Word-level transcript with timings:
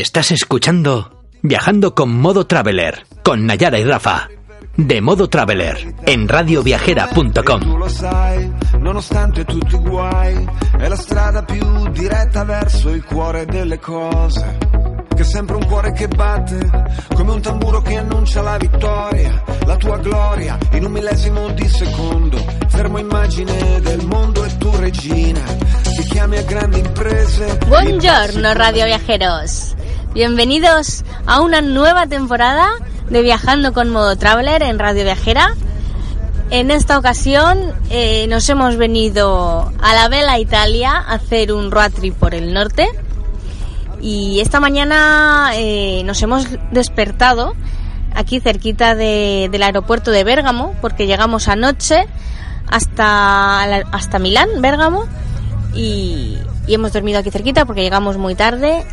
Estás 0.00 0.30
escuchando 0.30 1.22
Viajando 1.42 1.94
con 1.94 2.10
Modo 2.10 2.46
Traveler, 2.46 3.04
con 3.22 3.44
Nayara 3.44 3.78
y 3.78 3.84
Rafa. 3.84 4.26
De 4.74 5.02
Modo 5.02 5.28
Traveler, 5.28 5.94
en 6.06 6.28
radioviajera.com. 6.28 7.60
Tu 7.60 7.76
lo 7.76 7.88
sai, 7.88 8.50
nonostante 8.78 9.44
tutti 9.44 9.74
i 9.74 9.78
guai, 9.78 10.48
è 10.78 10.88
la 10.88 10.96
strada 10.96 11.42
più 11.42 11.90
diretta 11.90 12.42
verso 12.44 12.88
il 12.88 13.04
cuore 13.04 13.44
delle 13.44 13.78
cose. 13.78 14.56
Che 15.14 15.20
è 15.20 15.24
sempre 15.24 15.56
un 15.56 15.66
cuore 15.66 15.92
che 15.92 16.08
batte, 16.08 16.70
come 17.14 17.32
un 17.32 17.42
tamburo 17.42 17.82
che 17.82 17.98
annuncia 17.98 18.40
la 18.40 18.56
vittoria, 18.56 19.42
la 19.66 19.76
tua 19.76 19.98
gloria, 19.98 20.56
in 20.72 20.86
un 20.86 20.92
millesimo 20.92 21.50
di 21.50 21.68
secondo. 21.68 22.42
Fermo 22.68 22.98
immagine 22.98 23.78
del 23.80 24.06
mondo 24.06 24.42
e 24.42 24.56
tu 24.56 24.74
regina, 24.74 25.42
ti 25.82 26.02
chiami 26.04 26.38
a 26.38 26.42
grandi 26.44 26.78
imprese. 26.78 27.58
Buongiorno 27.66 28.54
Radio 28.54 28.86
Viajeros. 28.86 29.80
Bienvenidos 30.14 31.04
a 31.26 31.40
una 31.40 31.60
nueva 31.62 32.06
temporada 32.06 32.68
de 33.08 33.22
Viajando 33.22 33.72
con 33.72 33.90
Modo 33.90 34.16
Traveler 34.16 34.62
en 34.62 34.78
Radio 34.78 35.04
Viajera. 35.04 35.54
En 36.50 36.70
esta 36.70 36.98
ocasión 36.98 37.72
eh, 37.90 38.26
nos 38.28 38.46
hemos 38.50 38.76
venido 38.76 39.72
a 39.80 39.94
la 39.94 40.08
Vela 40.08 40.38
Italia 40.38 40.92
a 40.92 41.14
hacer 41.14 41.52
un 41.52 41.70
road 41.70 41.92
trip 41.92 42.14
por 42.14 42.34
el 42.34 42.52
norte. 42.52 42.88
Y 44.02 44.40
esta 44.40 44.60
mañana 44.60 45.52
eh, 45.54 46.02
nos 46.04 46.20
hemos 46.22 46.46
despertado 46.72 47.54
aquí 48.14 48.40
cerquita 48.40 48.94
de- 48.94 49.48
del 49.50 49.62
aeropuerto 49.62 50.10
de 50.10 50.24
Bérgamo, 50.24 50.74
porque 50.82 51.06
llegamos 51.06 51.48
anoche 51.48 52.06
hasta, 52.68 53.62
hasta 53.62 54.18
Milán, 54.18 54.48
Bérgamo, 54.60 55.06
y, 55.74 56.36
y 56.66 56.74
hemos 56.74 56.92
dormido 56.92 57.18
aquí 57.20 57.30
cerquita 57.30 57.64
porque 57.64 57.82
llegamos 57.82 58.18
muy 58.18 58.34
tarde. 58.34 58.84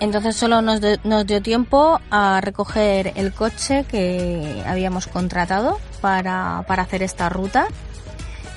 Entonces 0.00 0.34
solo 0.34 0.62
nos, 0.62 0.80
dio 0.80 1.42
tiempo 1.42 2.00
a 2.10 2.40
recoger 2.40 3.12
el 3.16 3.32
coche 3.32 3.84
que 3.84 4.62
habíamos 4.66 5.06
contratado 5.06 5.78
para, 6.00 6.64
para 6.66 6.82
hacer 6.82 7.02
esta 7.02 7.28
ruta. 7.28 7.68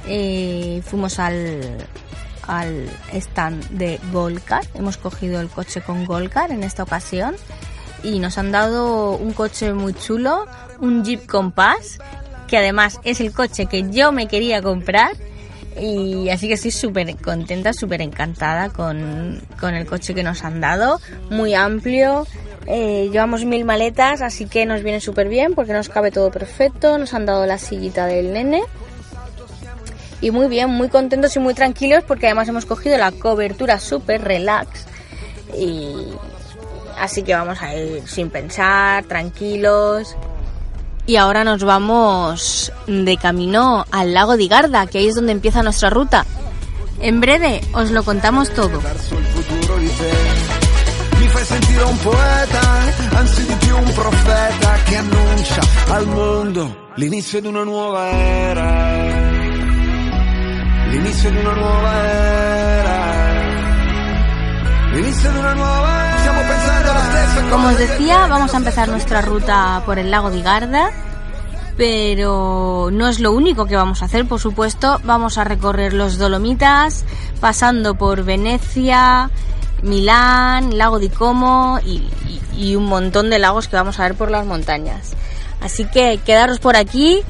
Eh, 0.07 0.81
fuimos 0.85 1.19
al, 1.19 1.85
al 2.47 2.89
stand 3.11 3.69
de 3.71 3.99
Golcar. 4.13 4.63
Hemos 4.73 4.95
cogido 4.95 5.41
el 5.41 5.49
coche 5.49 5.81
con 5.81 6.05
Golcar 6.05 6.51
en 6.51 6.63
esta 6.63 6.83
ocasión. 6.83 7.35
Y 8.03 8.19
nos 8.19 8.37
han 8.37 8.51
dado 8.51 9.11
un 9.11 9.33
coche 9.33 9.73
muy 9.73 9.93
chulo, 9.93 10.45
un 10.79 11.03
Jeep 11.03 11.25
Compass, 11.25 11.99
que 12.47 12.57
además 12.57 12.99
es 13.03 13.21
el 13.21 13.31
coche 13.33 13.65
que 13.65 13.89
yo 13.91 14.11
me 14.11 14.27
quería 14.27 14.61
comprar. 14.61 15.11
Y 15.79 16.29
así 16.29 16.47
que 16.47 16.53
estoy 16.53 16.71
súper 16.71 17.15
contenta, 17.17 17.73
súper 17.73 18.01
encantada 18.01 18.69
con, 18.69 19.41
con 19.59 19.73
el 19.73 19.85
coche 19.85 20.13
que 20.13 20.23
nos 20.23 20.43
han 20.43 20.61
dado. 20.61 20.99
Muy 21.29 21.53
amplio. 21.53 22.27
Eh, 22.65 23.09
llevamos 23.11 23.43
mil 23.45 23.65
maletas, 23.65 24.21
así 24.21 24.45
que 24.45 24.65
nos 24.65 24.83
viene 24.83 25.01
súper 25.01 25.27
bien 25.27 25.53
porque 25.53 25.73
nos 25.73 25.89
cabe 25.89 26.11
todo 26.11 26.31
perfecto. 26.31 26.97
Nos 26.97 27.13
han 27.13 27.25
dado 27.25 27.45
la 27.45 27.57
sillita 27.57 28.05
del 28.05 28.33
nene. 28.33 28.61
Y 30.21 30.31
muy 30.31 30.47
bien, 30.47 30.69
muy 30.69 30.87
contentos 30.87 31.35
y 31.35 31.39
muy 31.39 31.53
tranquilos 31.53 32.03
porque 32.07 32.27
además 32.27 32.47
hemos 32.47 32.65
cogido 32.65 32.97
la 32.97 33.11
cobertura 33.11 33.79
súper 33.79 34.21
relax. 34.21 34.85
Y 35.57 35.93
así 36.97 37.23
que 37.23 37.33
vamos 37.33 37.61
a 37.61 37.75
ir 37.75 38.07
sin 38.07 38.29
pensar, 38.29 39.03
tranquilos. 39.05 40.15
Y 41.05 41.17
ahora 41.17 41.43
nos 41.43 41.63
vamos 41.63 42.71
de 42.87 43.17
camino 43.17 43.85
al 43.91 44.13
lago 44.13 44.37
di 44.37 44.47
Garda, 44.47 44.87
que 44.87 44.99
ahí 44.99 45.07
es 45.07 45.15
donde 45.15 45.33
empieza 45.33 45.61
nuestra 45.61 45.89
ruta. 45.89 46.25
En 47.01 47.19
breve 47.19 47.61
os 47.73 47.91
lo 47.91 48.03
contamos 48.03 48.49
todo. 48.51 48.79
Mi 51.19 51.29
fai 51.29 51.45
sentire 51.45 51.83
un 51.83 51.97
poeta, 51.99 52.61
anzi 53.17 53.45
di 53.45 53.55
più 53.55 53.77
un 53.77 53.93
profeta 53.93 54.77
che 54.85 54.95
annuncia 54.97 55.61
al 55.89 56.07
mondo 56.07 56.83
l'inizio 56.95 57.41
di 57.41 57.47
una 57.47 57.63
nuova 57.63 58.09
era. 58.09 59.33
L'inizio 60.89 61.29
di 61.31 61.37
una 61.37 61.53
nuova 61.53 62.05
era. 62.05 63.31
L'inizio 64.91 65.31
di 65.31 65.37
una 65.37 65.53
nuova 65.53 65.89
era. 65.95 66.02
Como 67.49 67.67
os 67.69 67.77
decía, 67.77 68.27
vamos 68.27 68.53
a 68.53 68.57
empezar 68.57 68.87
nuestra 68.89 69.21
ruta 69.21 69.81
por 69.85 69.99
el 69.99 70.09
lago 70.11 70.31
di 70.31 70.41
Garda, 70.41 70.89
pero 71.77 72.89
no 72.91 73.07
es 73.07 73.19
lo 73.19 73.31
único 73.31 73.65
que 73.65 73.75
vamos 73.75 74.01
a 74.01 74.05
hacer, 74.05 74.25
por 74.27 74.39
supuesto. 74.39 74.99
Vamos 75.03 75.37
a 75.37 75.43
recorrer 75.43 75.93
los 75.93 76.17
Dolomitas, 76.17 77.05
pasando 77.39 77.95
por 77.95 78.23
Venecia, 78.23 79.29
Milán, 79.83 80.77
Lago 80.77 80.99
di 80.99 81.09
Como 81.09 81.79
y- 81.85 82.09
y 82.57 82.75
un 82.75 82.85
montón 82.85 83.29
de 83.29 83.39
lagos 83.39 83.67
que 83.67 83.75
vamos 83.75 83.99
a 83.99 84.03
ver 84.03 84.15
por 84.15 84.29
las 84.31 84.45
montañas. 84.45 85.13
Así 85.61 85.85
que 85.85 86.19
quedaros 86.25 86.59
por 86.59 86.75
aquí, 86.75 87.21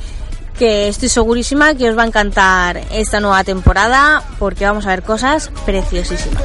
que 0.58 0.88
estoy 0.88 1.10
segurísima 1.10 1.74
que 1.76 1.90
os 1.90 1.98
va 1.98 2.04
a 2.04 2.08
encantar 2.08 2.78
esta 2.92 3.20
nueva 3.20 3.44
temporada, 3.44 4.22
porque 4.40 4.66
vamos 4.66 4.86
a 4.86 4.90
ver 4.90 5.04
cosas 5.04 5.52
preciosísimas. 5.66 6.42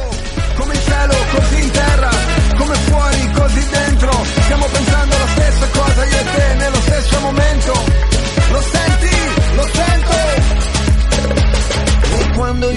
Stiamo 4.44 4.66
pensando 4.66 5.16
alla 5.16 5.28
stessa 5.28 5.66
cosa, 5.68 6.04
io 6.04 6.18
e 6.18 6.24
te, 6.24 6.54
nello 6.54 6.80
stesso 6.80 7.20
momento. 7.20 7.72
Lo 8.50 8.60
senti, 8.60 9.16
lo 9.54 9.62
sento. 9.62 9.98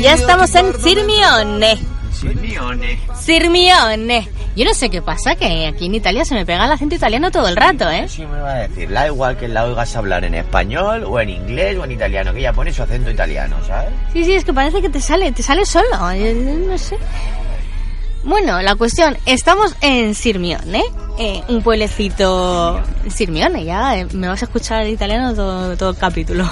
Ya 0.01 0.13
estamos 0.13 0.53
en 0.55 0.79
Sirmione. 0.79 1.77
Sirmione. 2.11 2.99
Sirmione. 3.15 4.29
Yo 4.55 4.65
no 4.65 4.73
sé 4.73 4.89
qué 4.89 5.01
pasa, 5.01 5.35
que 5.35 5.65
aquí 5.65 5.85
en 5.85 5.95
Italia 5.95 6.25
se 6.25 6.35
me 6.35 6.45
pega 6.45 6.65
el 6.65 6.71
acento 6.71 6.95
italiano 6.95 7.31
todo 7.31 7.47
el 7.47 7.55
rato, 7.55 7.89
¿eh? 7.89 8.07
Sí 8.09 8.25
me 8.25 8.39
va 8.41 8.51
a 8.51 8.67
decir, 8.67 8.89
da 8.89 9.07
igual 9.07 9.37
que 9.37 9.47
la 9.47 9.63
oigas 9.63 9.95
hablar 9.95 10.25
en 10.25 10.35
español 10.35 11.05
o 11.05 11.19
en 11.21 11.29
inglés 11.29 11.77
o 11.77 11.85
en 11.85 11.91
italiano, 11.91 12.33
que 12.33 12.39
ella 12.39 12.51
pone 12.51 12.73
su 12.73 12.83
acento 12.83 13.09
italiano, 13.09 13.55
¿sabes? 13.65 13.91
Sí, 14.11 14.25
sí, 14.25 14.33
es 14.33 14.43
que 14.43 14.51
parece 14.51 14.81
que 14.81 14.89
te 14.89 14.99
sale, 14.99 15.31
te 15.31 15.41
sale 15.41 15.65
solo, 15.65 16.13
yo 16.13 16.33
no 16.67 16.77
sé. 16.77 16.97
Bueno, 18.23 18.61
la 18.61 18.75
cuestión, 18.75 19.17
estamos 19.25 19.75
en 19.81 20.13
Sirmione, 20.13 20.79
eh, 20.79 20.91
un 21.47 21.61
pueblecito... 21.61 22.81
Sirmione, 23.09 23.65
ya 23.65 23.97
eh, 23.97 24.07
me 24.13 24.27
vas 24.27 24.41
a 24.41 24.45
escuchar 24.45 24.85
en 24.85 24.93
italiano 24.93 25.33
todo, 25.33 25.75
todo 25.77 25.91
el 25.91 25.97
capítulo. 25.97 26.49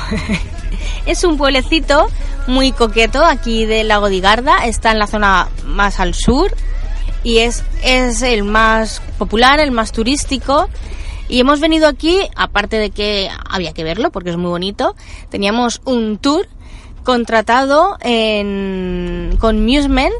es 1.05 1.23
un 1.23 1.37
pueblecito 1.37 2.07
muy 2.47 2.71
coqueto 2.71 3.23
aquí 3.23 3.65
del 3.65 3.87
lago 3.87 4.09
di 4.09 4.19
Garda, 4.19 4.65
está 4.65 4.91
en 4.91 4.99
la 4.99 5.07
zona 5.07 5.49
más 5.65 5.99
al 5.99 6.13
sur 6.13 6.51
y 7.23 7.39
es, 7.39 7.63
es 7.83 8.21
el 8.21 8.43
más 8.43 9.01
popular, 9.17 9.59
el 9.59 9.71
más 9.71 9.91
turístico. 9.91 10.69
Y 11.27 11.39
hemos 11.39 11.59
venido 11.59 11.87
aquí, 11.87 12.19
aparte 12.35 12.77
de 12.77 12.89
que 12.89 13.29
había 13.47 13.73
que 13.73 13.83
verlo 13.83 14.11
porque 14.11 14.31
es 14.31 14.37
muy 14.37 14.49
bonito, 14.49 14.95
teníamos 15.29 15.81
un 15.85 16.17
tour 16.17 16.47
contratado 17.03 17.97
en, 18.01 19.37
con 19.39 19.63
Musement, 19.63 20.13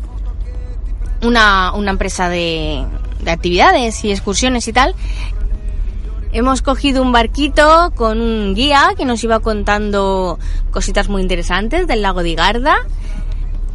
una, 1.24 1.74
una 1.74 1.92
empresa 1.92 2.30
de, 2.30 2.86
de 3.30 3.34
actividades 3.36 4.04
y 4.04 4.12
excursiones 4.12 4.68
y 4.68 4.74
tal. 4.74 4.96
Hemos 6.32 6.62
cogido 6.62 7.02
un 7.02 7.12
barquito 7.12 7.92
con 7.96 8.22
un 8.22 8.54
guía 8.54 8.90
que 8.98 9.06
nos 9.06 9.24
iba 9.24 9.40
contando 9.40 10.38
cositas 10.72 11.10
muy 11.10 11.22
interesantes 11.24 11.88
del 11.88 12.02
lago 12.04 12.22
de 12.22 12.36
Garda. 12.36 12.78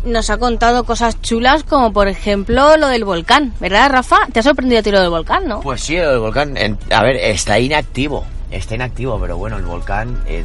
Nos 0.05 0.29
ha 0.31 0.37
contado 0.39 0.85
cosas 0.85 1.21
chulas 1.21 1.65
como 1.65 1.93
por 1.93 2.07
ejemplo 2.09 2.77
lo 2.77 2.89
del 2.89 3.05
volcán, 3.05 3.55
¿verdad 3.59 3.91
Rafa? 3.91 4.19
¿Te 4.33 4.41
ha 4.41 4.43
sorprendido 4.43 4.81
a 4.81 4.83
ti 4.83 4.91
lo 4.91 5.01
del 5.01 5.11
volcán, 5.11 5.49
no? 5.49 5.61
Pues 5.61 5.81
sí, 5.81 5.97
el 5.97 6.19
volcán, 6.19 6.57
en- 6.57 6.79
a 6.91 7.03
ver, 7.03 7.17
está 7.17 7.59
inactivo, 7.59 8.25
está 8.51 8.75
inactivo, 8.75 9.19
pero 9.19 9.37
bueno, 9.39 9.57
el 9.57 9.65
volcán 9.65 10.21
eh, 10.27 10.45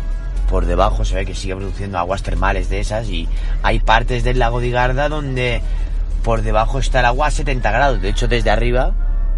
por 0.49 0.65
debajo 0.65 1.03
se 1.05 1.13
ve 1.13 1.25
que 1.25 1.35
sigue 1.35 1.55
produciendo 1.57 1.99
aguas 1.99 2.23
termales 2.23 2.69
de 2.69 2.79
esas 2.79 3.07
y 3.09 3.27
hay 3.61 3.79
partes 3.81 4.23
del 4.23 4.39
lago 4.39 4.61
de 4.61 4.69
Garda 4.71 5.09
donde 5.09 5.61
por 6.29 6.43
debajo 6.43 6.77
está 6.77 6.99
el 6.99 7.07
agua 7.07 7.25
a 7.25 7.31
70 7.31 7.71
grados. 7.71 8.01
De 8.03 8.09
hecho, 8.09 8.27
desde 8.27 8.51
arriba, 8.51 8.93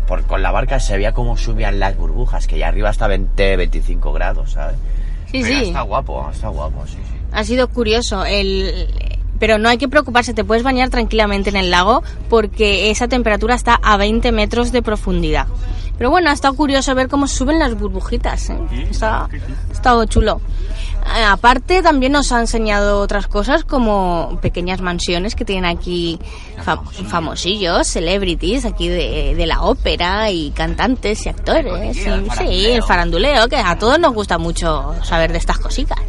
por, 0.10 0.24
con 0.24 0.44
la 0.44 0.52
barca 0.52 0.78
se 0.82 0.98
veía 0.98 1.14
cómo 1.14 1.38
subían 1.38 1.80
las 1.80 1.96
burbujas, 1.96 2.48
que 2.48 2.58
ya 2.58 2.68
arriba 2.68 2.90
hasta 2.90 3.08
20, 3.08 3.56
25 3.56 4.12
grados, 4.12 4.52
¿sabes? 4.52 4.76
Sí, 5.32 5.42
Pero 5.42 5.46
sí. 5.46 5.64
Está 5.68 5.84
guapo, 5.84 6.30
está 6.30 6.50
guapo, 6.50 6.86
sí, 6.86 6.98
sí. 6.98 7.18
Ha 7.32 7.46
sido 7.46 7.70
curioso. 7.70 8.26
El, 8.26 8.90
Pero 9.40 9.58
no 9.58 9.70
hay 9.70 9.78
que 9.78 9.88
preocuparse, 9.88 10.34
te 10.34 10.44
puedes 10.44 10.64
bañar 10.64 10.90
tranquilamente 10.90 11.50
en 11.50 11.56
el 11.56 11.72
lago 11.72 12.04
porque 12.30 12.92
esa 12.92 13.08
temperatura 13.08 13.56
está 13.56 13.80
a 13.82 13.96
20 13.96 14.34
metros 14.34 14.74
de 14.74 14.82
profundidad. 14.82 15.48
Pero 16.02 16.10
bueno, 16.10 16.32
ha 16.32 16.34
estado 16.34 16.56
curioso 16.56 16.96
ver 16.96 17.08
cómo 17.08 17.28
suben 17.28 17.60
las 17.60 17.78
burbujitas. 17.78 18.50
¿eh? 18.50 18.58
Está, 18.90 19.26
ha 19.26 19.72
estado 19.72 20.04
chulo. 20.06 20.42
Eh, 21.16 21.24
aparte, 21.24 21.84
también 21.84 22.14
nos 22.14 22.32
ha 22.32 22.40
enseñado 22.40 23.02
otras 23.02 23.28
cosas 23.28 23.64
como 23.66 24.40
pequeñas 24.42 24.82
mansiones 24.82 25.36
que 25.36 25.46
tienen 25.46 25.66
aquí 25.66 26.18
fam- 26.66 26.82
famosillos, 27.06 27.86
celebrities 27.86 28.66
aquí 28.66 28.88
de, 28.90 29.36
de 29.36 29.46
la 29.46 29.62
ópera 29.62 30.32
y 30.32 30.50
cantantes 30.50 31.24
y 31.28 31.30
actores. 31.30 31.98
el 32.08 32.32
Sí, 32.32 32.38
sí, 32.48 32.66
el 32.72 32.82
faranduleo, 32.82 33.48
que 33.48 33.58
a 33.58 33.78
todos 33.78 34.00
nos 34.00 34.12
gusta 34.16 34.40
mucho 34.40 34.96
saber 35.04 35.32
de 35.32 35.38
estas 35.38 35.60
cositas. 35.60 36.00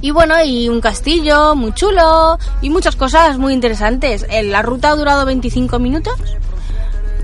Y 0.00 0.10
bueno, 0.12 0.42
y 0.42 0.70
un 0.70 0.80
castillo 0.80 1.54
muy 1.54 1.74
chulo 1.74 2.38
y 2.62 2.70
muchas 2.70 2.96
cosas 2.96 3.36
muy 3.36 3.52
interesantes. 3.52 4.24
Eh, 4.30 4.42
La 4.42 4.62
ruta 4.62 4.88
ha 4.88 4.96
durado 4.96 5.26
25 5.26 5.78
minutos, 5.78 6.14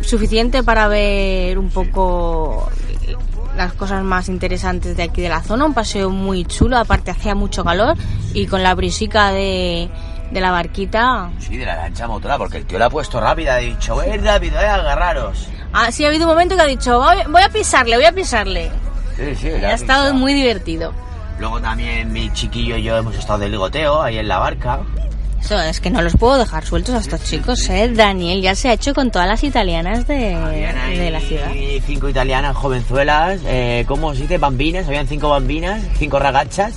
suficiente 0.06 0.62
para 0.62 0.88
ver 0.88 1.58
un 1.58 1.68
poco 1.68 2.68
las 3.56 3.72
cosas 3.72 4.02
más 4.04 4.28
interesantes 4.28 4.96
de 4.96 5.02
aquí 5.02 5.22
de 5.22 5.28
la 5.28 5.42
zona. 5.42 5.64
Un 5.64 5.74
paseo 5.74 6.10
muy 6.10 6.44
chulo, 6.44 6.76
aparte 6.76 7.10
hacía 7.10 7.34
mucho 7.34 7.64
calor 7.64 7.96
y 8.34 8.46
con 8.46 8.62
la 8.62 8.74
brisica 8.74 9.30
de, 9.32 9.88
de 10.30 10.40
la 10.40 10.50
barquita. 10.50 11.30
Sí, 11.38 11.56
de 11.56 11.66
la 11.66 11.76
lancha 11.76 12.06
motora, 12.06 12.38
porque 12.38 12.58
el 12.58 12.66
tío 12.66 12.78
la 12.78 12.86
ha 12.86 12.90
puesto 12.90 13.20
rápida, 13.20 13.54
ha 13.54 13.58
dicho, 13.58 13.96
ven 13.96 14.24
rápido, 14.24 14.60
eh, 14.60 14.66
agarraros. 14.66 15.48
Ah, 15.72 15.90
sí, 15.90 16.04
ha 16.04 16.08
habido 16.08 16.24
un 16.24 16.30
momento 16.30 16.56
que 16.56 16.62
ha 16.62 16.66
dicho, 16.66 16.98
voy, 16.98 17.42
a 17.42 17.48
pisarle, 17.48 17.96
voy 17.96 18.04
a 18.04 18.12
pisarle. 18.12 18.70
Sí, 19.16 19.34
sí, 19.36 19.48
ha 19.48 19.72
estado 19.72 20.14
muy 20.14 20.34
divertido. 20.34 20.92
Luego 21.38 21.60
también 21.60 22.12
mi 22.12 22.32
chiquillo 22.32 22.76
y 22.76 22.82
yo 22.82 22.96
hemos 22.96 23.14
estado 23.16 23.40
de 23.40 23.50
ligoteo 23.50 24.00
ahí 24.00 24.18
en 24.18 24.28
la 24.28 24.38
barca. 24.38 24.80
Eso 25.40 25.60
es 25.60 25.80
que 25.80 25.90
no 25.90 26.02
los 26.02 26.16
puedo 26.16 26.38
dejar 26.38 26.64
sueltos 26.64 26.94
a 26.94 26.98
estos 26.98 27.22
chicos, 27.24 27.68
¿eh? 27.68 27.88
Daniel 27.94 28.42
ya 28.42 28.54
se 28.54 28.68
ha 28.68 28.72
hecho 28.72 28.94
con 28.94 29.10
todas 29.12 29.28
las 29.28 29.44
italianas 29.44 30.06
de, 30.08 30.34
de 30.96 31.10
la 31.10 31.20
ciudad. 31.20 31.52
cinco 31.86 32.08
italianas 32.08 32.56
jovenzuelas, 32.56 33.40
eh, 33.46 33.84
¿cómo 33.86 34.14
se 34.14 34.22
dice? 34.22 34.38
Bambinas, 34.38 34.86
habían 34.88 35.06
cinco 35.06 35.28
bambinas, 35.28 35.82
cinco 35.98 36.18
ragachas. 36.18 36.74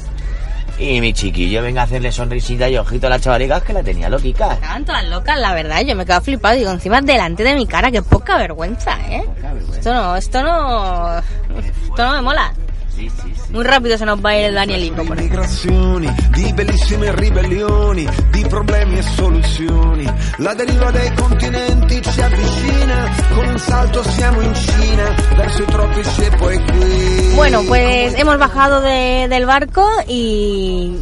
Y 0.77 1.01
mi 1.01 1.11
chiquillo 1.11 1.61
venga 1.61 1.81
a 1.81 1.83
hacerle 1.83 2.09
sonrisita 2.09 2.69
y 2.69 2.77
ojito 2.77 3.07
a 3.07 3.09
las 3.09 3.21
chavalicas 3.21 3.61
que 3.63 3.73
la 3.73 3.83
tenía 3.83 4.07
loquica. 4.07 4.53
Estaban 4.53 4.85
todas 4.85 5.05
locas, 5.09 5.37
la 5.37 5.53
verdad. 5.53 5.81
Yo 5.81 5.93
me 5.93 6.05
quedo 6.05 6.21
flipado. 6.21 6.55
Digo, 6.55 6.71
encima 6.71 7.01
delante 7.01 7.43
de 7.43 7.53
mi 7.55 7.67
cara, 7.67 7.91
qué 7.91 8.01
poca 8.01 8.37
vergüenza, 8.37 8.97
¿eh? 9.09 9.25
Esto 9.73 9.93
no, 9.93 10.15
esto 10.15 10.41
no. 10.41 11.17
Esto 11.17 11.97
no 12.05 12.13
me 12.13 12.21
mola. 12.21 12.53
Sí, 12.99 13.09
sí, 13.09 13.33
sí. 13.33 13.53
Muy 13.53 13.63
rápido 13.63 13.97
se 13.97 14.05
nos 14.05 14.19
va 14.23 14.31
a 14.31 14.37
ir 14.37 14.45
el 14.47 14.55
Danielito 14.55 15.03
por 15.05 15.17
ahí. 15.17 15.23
migrazioni, 15.23 16.07
di 16.35 16.51
bellissime 16.53 17.11
ribellioni, 17.13 18.05
di 18.31 18.43
problemi 18.45 18.97
e 18.97 19.03
soluzioni. 19.03 20.05
La 20.39 20.53
deriva 20.53 20.91
dei 20.91 21.13
continenti 21.15 22.01
ci 22.01 22.21
avvicina, 22.21 23.09
con 23.33 23.47
un 23.47 23.57
salto 23.57 24.03
siamo 24.03 24.41
in 24.41 24.53
Cina, 24.53 25.15
verso 25.37 25.63
i 25.63 25.65
tropici 25.65 26.21
e 26.23 26.29
poi 26.37 26.59
qui. 26.65 27.31
Bueno, 27.35 27.61
pues 27.67 28.15
hemos 28.19 28.37
bajado 28.37 28.81
de- 28.81 29.27
del 29.29 29.45
barco 29.45 29.87
y 30.07 30.97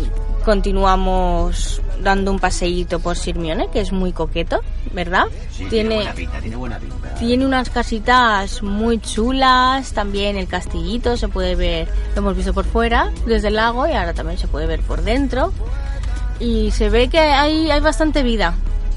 continuamos 0.46 1.82
dando 2.08 2.32
un 2.32 2.40
paseíto 2.40 3.00
por 3.00 3.18
Sirmione, 3.18 3.68
que 3.70 3.82
es 3.82 3.92
muy 3.92 4.14
coqueto, 4.14 4.62
¿verdad? 4.94 5.26
Sí, 5.52 5.66
tiene 5.66 5.96
buena 5.96 6.14
pinta, 6.14 6.40
tiene 6.40 6.56
buena 6.56 6.80
pinta. 6.80 7.14
Tiene 7.16 7.46
unas 7.46 7.70
casitas 7.70 8.64
muy 8.64 9.00
chulas, 9.00 9.92
también 9.92 10.38
el 10.38 10.48
castillito 10.48 11.18
se 11.18 11.28
puede 11.28 11.56
ver, 11.56 11.90
lo 12.16 12.22
hemos 12.22 12.38
visto 12.38 12.54
por 12.54 12.64
fuera, 12.64 13.12
desde 13.26 13.50
el 13.50 13.56
lago, 13.56 13.86
y 13.88 13.92
ahora 13.92 14.14
también 14.14 14.40
se 14.40 14.48
puede 14.48 14.68
ver 14.68 14.80
por 14.80 15.02
dentro. 15.02 15.52
Y 16.40 16.72
se 16.72 16.90
ve 16.90 17.10
que 17.10 17.20
hay, 17.20 17.70
hay 17.70 17.82
bastante 17.82 18.24
vida. 18.24 18.54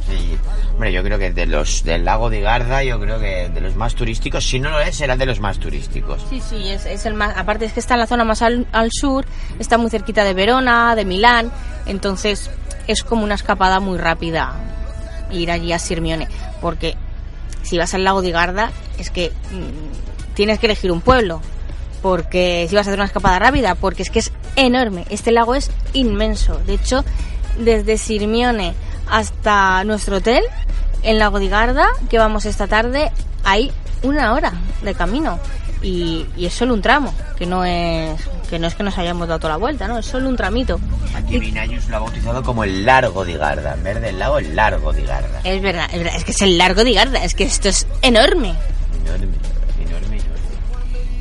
Sí. 0.07 0.37
Hombre, 0.73 0.93
yo 0.93 1.03
creo 1.03 1.19
que 1.19 1.31
de 1.31 1.45
los 1.45 1.85
del 1.85 2.07
lago 2.07 2.31
de 2.31 2.41
Garda, 2.41 2.83
yo 2.83 2.99
creo 3.01 3.19
que 3.19 3.51
de 3.51 3.61
los 3.61 3.77
más 3.77 3.95
turísticos, 3.95 4.47
si 4.47 4.61
no 4.61 4.71
lo 4.71 4.81
es, 4.81 4.97
será 4.97 5.17
de 5.17 5.27
los 5.27 5.41
más 5.41 5.59
turísticos. 5.59 6.25
Sí, 6.31 6.41
sí, 6.41 6.71
es, 6.71 6.87
es 6.87 7.05
el 7.05 7.13
más, 7.13 7.37
aparte 7.37 7.67
es 7.67 7.73
que 7.75 7.81
está 7.81 7.95
en 7.95 8.01
la 8.01 8.07
zona 8.07 8.25
más 8.25 8.41
al, 8.41 8.67
al 8.73 8.91
sur, 8.91 9.27
está 9.59 9.77
muy 9.77 9.91
cerquita 9.91 10.25
de 10.25 10.33
Verona, 10.33 10.95
de 10.95 11.05
Milán, 11.05 11.53
entonces 11.85 12.51
es 12.91 13.03
como 13.03 13.25
una 13.25 13.35
escapada 13.35 13.81
muy 13.81 13.99
rápida 13.99 14.55
ir 15.31 15.51
allí 15.51 15.73
a 15.73 15.79
Sirmione, 15.79 16.29
porque 16.61 16.97
si 17.63 17.79
vas 17.79 17.95
al 17.95 18.05
lago 18.05 18.23
de 18.23 18.31
Garda 18.31 18.73
es 18.99 19.11
que 19.11 19.31
mm, 19.31 20.35
tienes 20.35 20.59
que 20.59 20.67
elegir 20.67 20.93
un 20.93 21.01
pueblo, 21.01 21.41
porque 22.03 22.67
si 22.69 22.75
vas 22.75 22.87
a 22.87 22.91
hacer 22.91 22.99
una 22.99 23.07
escapada 23.07 23.39
rápida, 23.39 23.75
porque 23.75 24.03
es 24.03 24.11
que 24.11 24.19
es 24.19 24.33
enorme, 24.57 25.07
este 25.11 25.33
lago 25.33 25.55
es 25.55 25.71
inmenso, 25.93 26.59
de 26.67 26.75
hecho 26.75 27.05
desde 27.59 27.99
Sirmione 27.99 28.75
hasta 29.09 29.85
nuestro 29.85 30.19
hotel 30.19 30.43
en 31.03 31.19
Lago 31.19 31.41
de 31.41 31.49
Garda, 31.49 31.89
que 32.09 32.19
vamos 32.19 32.45
esta 32.45 32.67
tarde, 32.67 33.11
hay 33.45 33.73
una 34.03 34.33
hora 34.35 34.53
de 34.83 34.95
camino 34.95 35.39
y, 35.83 36.27
y 36.37 36.47
es 36.47 36.55
solo 36.55 36.75
un 36.75 36.83
tramo, 36.83 37.15
que 37.39 37.47
no 37.47 37.65
es 37.65 38.21
que 38.51 38.59
no 38.59 38.67
es 38.67 38.75
que 38.75 38.83
nos 38.83 38.99
hayamos 38.99 39.29
dado 39.29 39.39
toda 39.39 39.53
la 39.55 39.59
vuelta, 39.59 39.87
no, 39.87 39.99
es 39.99 40.07
solo 40.07 40.29
un 40.29 40.37
tramito. 40.37 40.81
Aquí 41.15 41.39
Vinayus 41.39 41.89
lo 41.89 41.97
ha 41.97 42.01
bautizado 42.01 42.43
como 42.43 42.65
el 42.65 42.85
largo 42.85 43.25
de 43.25 43.37
Garda. 43.37 43.75
En 43.75 43.85
vez 43.85 44.01
del 44.01 44.19
lago, 44.19 44.39
el 44.39 44.57
largo 44.57 44.93
de 44.93 45.03
Garda. 45.05 45.41
Es 45.45 45.63
verdad, 45.63 45.87
es 45.93 45.99
verdad, 45.99 46.17
es 46.17 46.25
que 46.25 46.33
es 46.33 46.43
el 46.43 46.59
largo 46.59 46.83
de 46.85 46.93
Garda, 46.93 47.23
es 47.25 47.35
que 47.35 47.45
esto 47.45 47.69
es 47.69 47.87
enorme. 48.03 48.55
Enorme, 49.05 49.27
enorme, 49.87 50.17
enorme. 50.17 50.21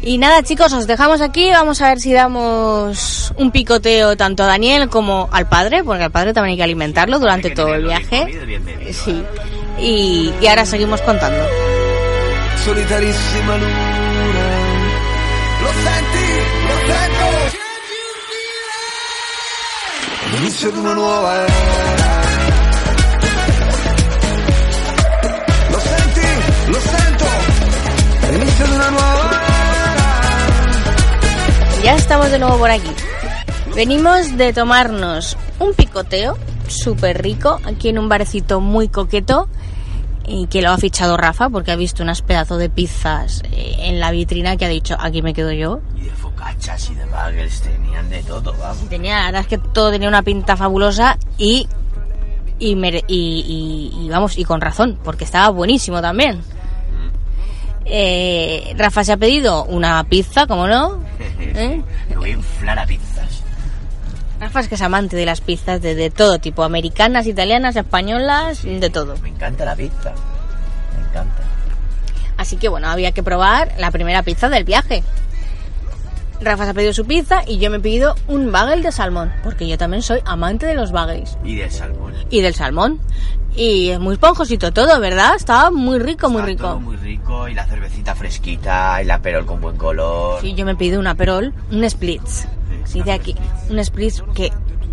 Y 0.01 0.17
nada, 0.17 0.41
chicos, 0.43 0.73
os 0.73 0.87
dejamos 0.87 1.21
aquí. 1.21 1.51
Vamos 1.51 1.81
a 1.83 1.89
ver 1.89 1.99
si 1.99 2.11
damos 2.13 3.31
un 3.37 3.51
picoteo 3.51 4.17
tanto 4.17 4.41
a 4.43 4.47
Daniel 4.47 4.89
como 4.89 5.29
al 5.31 5.47
padre, 5.47 5.83
porque 5.83 6.03
al 6.05 6.11
padre 6.11 6.33
también 6.33 6.53
hay 6.53 6.57
que 6.57 6.63
alimentarlo 6.63 7.19
durante 7.19 7.49
que 7.49 7.55
todo 7.55 7.75
el 7.75 7.83
viaje. 7.83 8.21
comido, 8.21 8.93
Sí. 8.93 9.11
¿eh? 9.77 9.81
Y, 9.81 10.33
y 10.41 10.47
ahora 10.47 10.65
seguimos 10.65 11.01
contando. 11.01 11.45
Solitarissima 12.65 13.57
luna, 13.57 14.08
L'inizio 20.39 20.71
di 20.71 20.77
una 20.79 20.93
nuova 20.93 21.33
era. 21.33 22.21
Lo 25.69 25.79
senti, 25.79 26.27
lo 26.67 26.79
sento. 26.79 27.25
L'inizio 28.31 28.65
di 28.65 28.71
una 28.71 28.89
nuova 28.89 29.31
era. 29.31 30.05
Ya 31.83 31.95
estamos 31.95 32.31
de 32.31 32.39
nuevo 32.39 32.57
por 32.57 32.71
aquí. 32.71 32.89
Venimos 33.75 34.37
de 34.37 34.53
tomarnos 34.53 35.35
un 35.59 35.73
picoteo 35.73 36.37
súper 36.69 37.21
rico 37.21 37.59
aquí 37.65 37.89
en 37.89 37.99
un 37.99 38.07
barecito 38.07 38.61
muy 38.61 38.87
coqueto 38.87 39.49
y 40.25 40.47
que 40.47 40.61
lo 40.61 40.69
ha 40.69 40.77
fichado 40.77 41.17
Rafa 41.17 41.49
porque 41.49 41.71
ha 41.71 41.75
visto 41.75 42.01
unas 42.01 42.21
pedazos 42.21 42.59
de 42.59 42.69
pizzas 42.69 43.41
eh, 43.51 43.75
en 43.79 43.99
la 43.99 44.11
vitrina 44.11 44.55
que 44.55 44.63
ha 44.63 44.69
dicho 44.69 44.95
aquí 44.97 45.21
me 45.21 45.33
quedo 45.33 45.51
yo. 45.51 45.81
Focachas 46.39 46.89
y 46.89 46.95
de 46.95 47.05
bagels 47.05 47.61
tenían 47.61 48.09
de 48.09 48.23
todo, 48.23 48.53
vamos. 48.53 48.87
Tenía, 48.89 49.19
la 49.19 49.25
verdad 49.25 49.41
es 49.41 49.47
que 49.47 49.57
todo 49.57 49.91
tenía 49.91 50.07
una 50.07 50.21
pinta 50.23 50.55
fabulosa 50.55 51.17
y 51.37 51.67
y, 52.59 52.75
mere- 52.75 53.03
y, 53.07 53.91
y- 53.93 54.05
y 54.05 54.09
vamos 54.09 54.37
y 54.37 54.43
con 54.45 54.59
razón 54.61 54.97
porque 55.03 55.23
estaba 55.25 55.49
buenísimo 55.49 56.01
también. 56.01 56.41
Eh, 57.85 58.73
Rafa 58.77 59.03
se 59.03 59.13
ha 59.13 59.17
pedido 59.17 59.63
una 59.65 60.03
pizza, 60.03 60.45
como 60.47 60.67
no. 60.67 61.01
¿Eh? 61.39 61.81
Me 62.09 62.15
voy 62.17 62.29
a 62.31 62.33
inflar 62.33 62.77
a 62.79 62.85
pizzas. 62.85 63.41
Rafa 64.39 64.59
es 64.61 64.67
que 64.69 64.75
es 64.75 64.81
amante 64.81 65.15
de 65.17 65.25
las 65.25 65.41
pizzas 65.41 65.81
de, 65.81 65.95
de 65.95 66.09
todo 66.09 66.39
tipo, 66.39 66.63
americanas, 66.63 67.27
italianas, 67.27 67.75
españolas, 67.75 68.63
de 68.63 68.89
todo. 68.89 69.17
Me 69.21 69.29
encanta 69.29 69.65
la 69.65 69.75
pizza. 69.75 70.13
Me 70.97 71.09
encanta. 71.09 71.43
Así 72.37 72.55
que 72.57 72.69
bueno, 72.69 72.87
había 72.89 73.11
que 73.11 73.23
probar 73.23 73.73
la 73.79 73.91
primera 73.91 74.23
pizza 74.23 74.47
del 74.49 74.63
viaje. 74.63 75.03
Rafa 76.41 76.63
se 76.65 76.69
ha 76.71 76.73
pedido 76.73 76.93
su 76.93 77.05
pizza 77.05 77.41
y 77.45 77.57
yo 77.57 77.69
me 77.69 77.77
he 77.77 77.79
pedido 77.81 78.15
un 78.27 78.51
bagel 78.51 78.81
de 78.81 78.91
salmón, 78.91 79.31
porque 79.43 79.67
yo 79.67 79.77
también 79.77 80.01
soy 80.01 80.19
amante 80.25 80.65
de 80.65 80.73
los 80.73 80.91
bagels 80.91 81.37
Y 81.43 81.55
del 81.55 81.69
salmón. 81.71 82.13
y 82.29 82.41
del 82.41 82.53
salmón. 82.53 82.99
Y 83.55 83.89
es 83.89 83.99
muy 83.99 84.13
esponjosito 84.13 84.71
todo, 84.71 84.99
¿verdad? 85.01 85.35
Estaba 85.35 85.69
muy 85.71 85.99
rico, 85.99 86.29
muy 86.29 86.41
Está 86.49 86.55
todo 86.63 86.75
rico. 86.77 86.79
muy 86.81 86.95
rico 86.97 87.47
y 87.49 87.53
la 87.55 87.65
cervecita 87.65 88.15
fresquita 88.15 89.01
y 89.01 89.05
la 89.05 89.21
perol 89.21 89.45
con 89.45 89.59
buen 89.59 89.75
color. 89.75 90.39
Sí, 90.41 90.53
yo 90.53 90.65
me 90.65 90.71
he 90.71 90.75
pedido 90.75 90.99
una 90.99 91.15
perol, 91.15 91.53
un 91.71 91.89
splits. 91.89 92.47
Sí, 92.85 93.01
de 93.01 93.11
aquí, 93.11 93.35
un 93.69 93.83
splits 93.83 94.23
que 94.33 94.51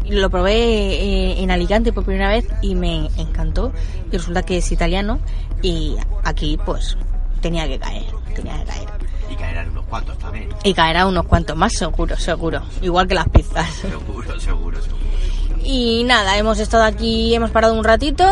lo 0.08 0.28
probé 0.30 0.54
eh, 0.54 1.42
en 1.42 1.50
Alicante 1.50 1.92
por 1.92 2.04
primera 2.04 2.28
vez 2.28 2.46
y 2.60 2.74
me 2.74 3.08
encantó. 3.18 3.72
Y 4.10 4.16
resulta 4.16 4.42
que 4.42 4.56
es 4.58 4.72
italiano 4.72 5.20
y 5.62 5.96
aquí 6.24 6.58
pues 6.64 6.96
tenía 7.40 7.68
que 7.68 7.78
caer, 7.78 8.04
tenía 8.34 8.58
que 8.60 8.64
caer. 8.64 8.88
Y 9.30 9.36
caerán 9.36 9.70
unos 9.70 9.84
cuantos 9.86 10.18
también. 10.18 10.48
Y 10.64 10.74
caerá 10.74 11.06
unos 11.06 11.26
cuantos 11.26 11.56
más, 11.56 11.72
seguro, 11.74 12.16
seguro. 12.16 12.62
Igual 12.82 13.06
que 13.08 13.14
las 13.14 13.28
pizzas. 13.28 13.68
Seguro, 13.82 14.38
seguro, 14.40 14.80
seguro. 14.82 15.06
Y 15.68 16.04
nada, 16.04 16.36
hemos 16.38 16.60
estado 16.60 16.84
aquí, 16.84 17.34
hemos 17.34 17.50
parado 17.50 17.74
un 17.74 17.82
ratito, 17.82 18.24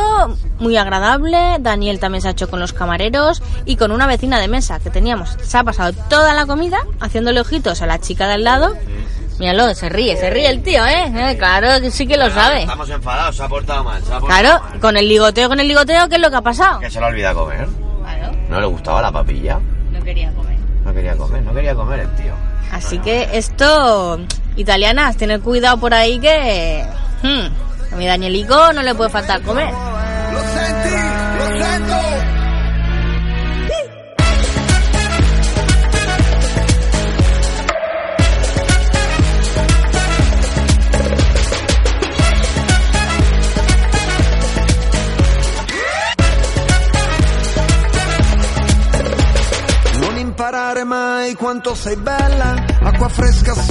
muy 0.60 0.76
agradable. 0.76 1.56
Daniel 1.58 1.98
también 1.98 2.22
se 2.22 2.28
ha 2.28 2.30
hecho 2.30 2.48
con 2.48 2.60
los 2.60 2.72
camareros 2.72 3.42
y 3.64 3.74
con 3.74 3.90
una 3.90 4.06
vecina 4.06 4.38
de 4.38 4.46
mesa 4.46 4.78
que 4.78 4.88
teníamos. 4.90 5.36
Se 5.42 5.58
ha 5.58 5.64
pasado 5.64 5.92
toda 6.08 6.32
la 6.34 6.46
comida 6.46 6.78
haciéndole 7.00 7.40
ojitos 7.40 7.82
a 7.82 7.86
la 7.86 7.98
chica 7.98 8.28
de 8.28 8.34
al 8.34 8.44
lado, 8.44 8.74
Míralo, 9.40 9.74
se 9.74 9.88
ríe, 9.88 10.16
se 10.16 10.30
ríe 10.30 10.48
el 10.48 10.62
tío, 10.62 10.86
¿eh? 10.86 11.12
Eh, 11.12 11.36
Claro 11.36 11.80
que 11.80 11.90
sí 11.90 12.06
que 12.06 12.16
lo 12.16 12.30
sabe. 12.30 12.60
Estamos 12.62 12.88
enfadados, 12.88 13.34
se 13.36 13.42
ha 13.42 13.48
portado 13.48 13.82
mal. 13.82 14.00
Se 14.04 14.12
ha 14.14 14.20
portado 14.20 14.26
Claro, 14.40 14.64
mal. 14.70 14.78
con 14.80 14.96
el 14.96 15.08
ligoteo, 15.08 15.48
con 15.48 15.58
el 15.58 15.66
ligoteo, 15.66 16.08
¿qué 16.08 16.14
es 16.14 16.20
lo 16.20 16.30
que 16.30 16.36
ha 16.36 16.40
pasado? 16.42 16.78
Que 16.78 16.88
se 16.88 17.00
lo 17.00 17.06
olvida 17.08 17.34
comer. 17.34 17.66
Claro, 18.00 18.32
No 18.48 18.60
le 18.60 18.66
gustaba 18.66 19.02
la 19.02 19.10
papilla. 19.10 19.58
no 19.90 20.00
quería 20.04 20.30
comer. 20.34 20.43
No 20.94 21.00
quería 21.00 21.16
comer, 21.16 21.42
no 21.42 21.52
quería 21.52 21.74
comer 21.74 22.00
el 22.00 22.14
tío. 22.14 22.32
Así 22.70 23.00
que 23.00 23.28
esto, 23.32 24.20
italianas, 24.54 25.16
tener 25.16 25.40
cuidado 25.40 25.78
por 25.78 25.92
ahí 25.92 26.20
que... 26.20 26.86
hmm, 27.20 27.92
a 27.92 27.96
mi 27.96 28.06
Danielico 28.06 28.72
no 28.72 28.80
le 28.80 28.94
puede 28.94 29.10
faltar 29.10 29.42
comer. 29.42 29.72
Lo 29.72 30.40
lo. 31.48 32.13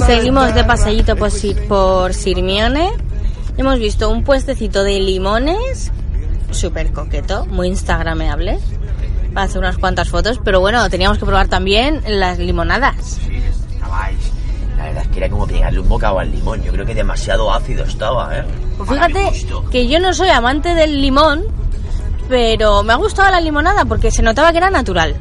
Seguimos 0.06 0.52
de 0.52 0.64
paseíto 0.64 1.14
por, 1.14 1.30
por 1.68 2.12
Sirmione. 2.12 2.90
Hemos 3.56 3.78
visto 3.78 4.10
un 4.10 4.24
puestecito 4.24 4.82
de 4.82 4.98
limones, 4.98 5.92
súper 6.50 6.92
coqueto, 6.92 7.46
muy 7.46 7.68
instagrameable, 7.68 8.58
para 9.32 9.46
hacer 9.46 9.58
unas 9.58 9.78
cuantas 9.78 10.08
fotos. 10.08 10.40
Pero 10.44 10.58
bueno, 10.58 10.90
teníamos 10.90 11.18
que 11.18 11.24
probar 11.24 11.46
también 11.46 12.02
las 12.06 12.38
limonadas. 12.40 13.20
Sí. 13.24 13.40
La 14.76 14.86
verdad 14.86 15.02
es 15.04 15.08
que 15.08 15.18
era 15.18 15.30
como 15.30 15.46
pegarle 15.46 15.78
un 15.78 15.88
bocado 15.88 16.18
al 16.18 16.32
limón. 16.32 16.62
Yo 16.64 16.72
creo 16.72 16.84
que 16.84 16.94
demasiado 16.94 17.52
ácido 17.52 17.84
estaba, 17.84 18.36
¿eh? 18.36 18.44
Pues 18.76 18.90
fíjate 18.90 19.46
que 19.70 19.86
yo 19.86 20.00
no 20.00 20.12
soy 20.12 20.30
amante 20.30 20.74
del 20.74 21.00
limón, 21.00 21.44
pero 22.28 22.82
me 22.82 22.92
ha 22.92 22.96
gustado 22.96 23.30
la 23.30 23.40
limonada 23.40 23.84
porque 23.84 24.10
se 24.10 24.22
notaba 24.22 24.50
que 24.50 24.58
era 24.58 24.70
natural. 24.70 25.16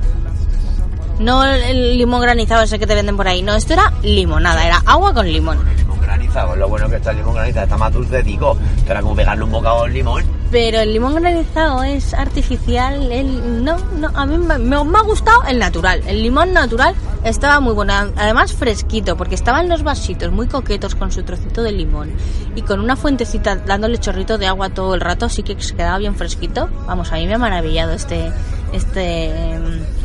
No 1.19 1.43
el- 1.45 1.97
limón 1.97 2.21
granizado 2.21 2.63
ese 2.63 2.79
que 2.79 2.87
te 2.87 2.95
venden 2.95 3.15
por 3.15 3.27
ahí, 3.27 3.41
no, 3.41 3.53
esto 3.55 3.73
era 3.73 3.93
limonada, 4.01 4.65
era 4.65 4.81
agua 4.85 5.13
con 5.13 5.25
limón. 5.31 5.59
El 5.69 5.77
limón 5.77 6.01
granizado, 6.01 6.55
lo 6.55 6.67
bueno 6.67 6.89
que 6.89 6.95
está 6.97 7.11
el 7.11 7.17
limón 7.17 7.35
granizado, 7.35 7.63
está 7.65 7.77
más 7.77 7.93
dulce, 7.93 8.23
digo. 8.23 8.57
Que 8.85 8.91
era 8.91 9.01
como 9.01 9.15
pegarle 9.15 9.43
un 9.43 9.51
bocado 9.51 9.83
al 9.83 9.93
limón. 9.93 10.23
Pero 10.51 10.79
el 10.81 10.91
limón 10.93 11.15
granizado 11.15 11.83
es 11.83 12.13
artificial, 12.13 13.11
el, 13.11 13.63
no, 13.63 13.77
no, 13.97 14.09
a 14.13 14.25
mí 14.25 14.37
me, 14.37 14.57
me- 14.59 14.83
me 14.83 14.97
ha 14.97 15.01
gustado 15.01 15.43
el 15.47 15.57
natural. 15.59 16.01
El 16.05 16.21
limón 16.21 16.53
natural 16.53 16.93
estaba 17.23 17.59
muy 17.59 17.73
bueno, 17.73 17.93
además 18.15 18.53
fresquito, 18.53 19.15
porque 19.15 19.33
estaban 19.35 19.69
los 19.69 19.81
vasitos 19.83 20.31
muy 20.31 20.47
coquetos 20.47 20.93
con 20.95 21.11
su 21.11 21.23
trocito 21.23 21.63
de 21.63 21.71
limón 21.71 22.11
y 22.55 22.61
con 22.63 22.79
una 22.81 22.95
fuentecita 22.95 23.55
dándole 23.55 23.97
chorrito 23.97 24.37
de 24.37 24.45
agua 24.47 24.69
todo 24.69 24.93
el 24.93 25.01
rato, 25.01 25.25
así 25.25 25.41
que 25.41 25.59
se 25.61 25.75
quedaba 25.75 25.97
bien 25.99 26.15
fresquito. 26.15 26.69
Vamos, 26.85 27.11
a 27.11 27.15
mí 27.15 27.25
me 27.25 27.33
ha 27.35 27.39
maravillado 27.39 27.93
este, 27.93 28.31
este 28.73 29.31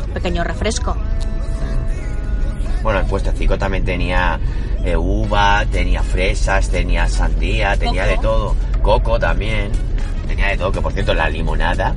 pequeño 0.09 0.43
refresco. 0.43 0.95
Bueno, 2.83 2.99
el 2.99 3.05
puestecico 3.05 3.57
también 3.57 3.83
tenía 3.83 4.39
eh, 4.85 4.95
uva, 4.95 5.65
tenía 5.71 6.01
fresas, 6.01 6.69
tenía 6.69 7.07
sandía, 7.07 7.75
tenía 7.75 8.03
Coco. 8.03 8.15
de 8.15 8.17
todo. 8.21 8.55
Coco 8.81 9.19
también. 9.19 9.71
Tenía 10.27 10.47
de 10.49 10.57
todo, 10.57 10.71
que 10.71 10.81
por 10.81 10.93
cierto, 10.93 11.13
la 11.13 11.29
limonada. 11.29 11.93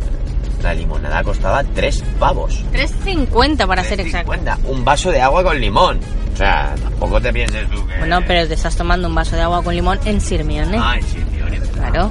La 0.63 0.75
limonada 0.75 1.23
costaba 1.25 1.63
3 1.65 2.03
pavos. 2.19 2.65
3.50 2.73 3.67
para 3.67 3.83
ser 3.85 4.01
exacto. 4.01 4.33
3,50. 4.33 4.59
Un 4.67 4.85
vaso 4.85 5.11
de 5.11 5.21
agua 5.21 5.43
con 5.45 5.61
limón. 5.61 6.01
O 6.33 6.37
sea, 6.37 6.75
tampoco 6.83 7.21
te 7.21 7.33
pienses 7.33 7.69
tú 7.69 7.87
que... 7.87 7.99
Bueno, 7.99 8.21
pero 8.27 8.49
te 8.49 8.55
estás 8.55 8.75
tomando 8.77 9.07
un 9.09 9.15
vaso 9.15 9.37
de 9.37 9.43
agua 9.43 9.63
con 9.63 9.75
limón 9.75 9.99
en 10.05 10.21
Sirmione. 10.21 10.79
Sí, 11.03 11.19
tío, 11.33 11.47
ni- 11.49 11.59
Claro. 11.59 12.11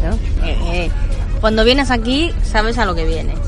Claro. 0.00 0.16
Eh, 0.44 0.56
eh, 0.84 0.90
Cuando 1.40 1.64
vienes 1.64 1.90
aquí, 1.90 2.32
sabes 2.44 2.78
a 2.78 2.84
lo 2.84 2.94
que 2.94 3.04
vienes. 3.04 3.38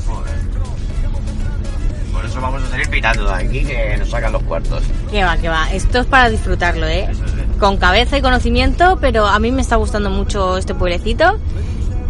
Vamos 2.41 2.63
a 2.63 2.67
salir 2.67 2.89
pitando 2.89 3.25
de 3.27 3.33
aquí 3.33 3.63
que 3.63 3.97
nos 3.97 4.09
sacan 4.09 4.33
los 4.33 4.43
cuartos. 4.43 4.83
Que 5.09 5.23
va, 5.23 5.37
que 5.37 5.49
va. 5.49 5.71
Esto 5.71 5.99
es 5.99 6.05
para 6.05 6.29
disfrutarlo, 6.29 6.85
¿eh? 6.87 7.07
Eso 7.09 7.25
es, 7.25 7.33
¿eh? 7.33 7.45
Con 7.59 7.77
cabeza 7.77 8.17
y 8.17 8.21
conocimiento, 8.21 8.97
pero 8.99 9.25
a 9.25 9.39
mí 9.39 9.51
me 9.51 9.61
está 9.61 9.77
gustando 9.77 10.09
mucho 10.09 10.57
este 10.57 10.75
pueblecito. 10.75 11.39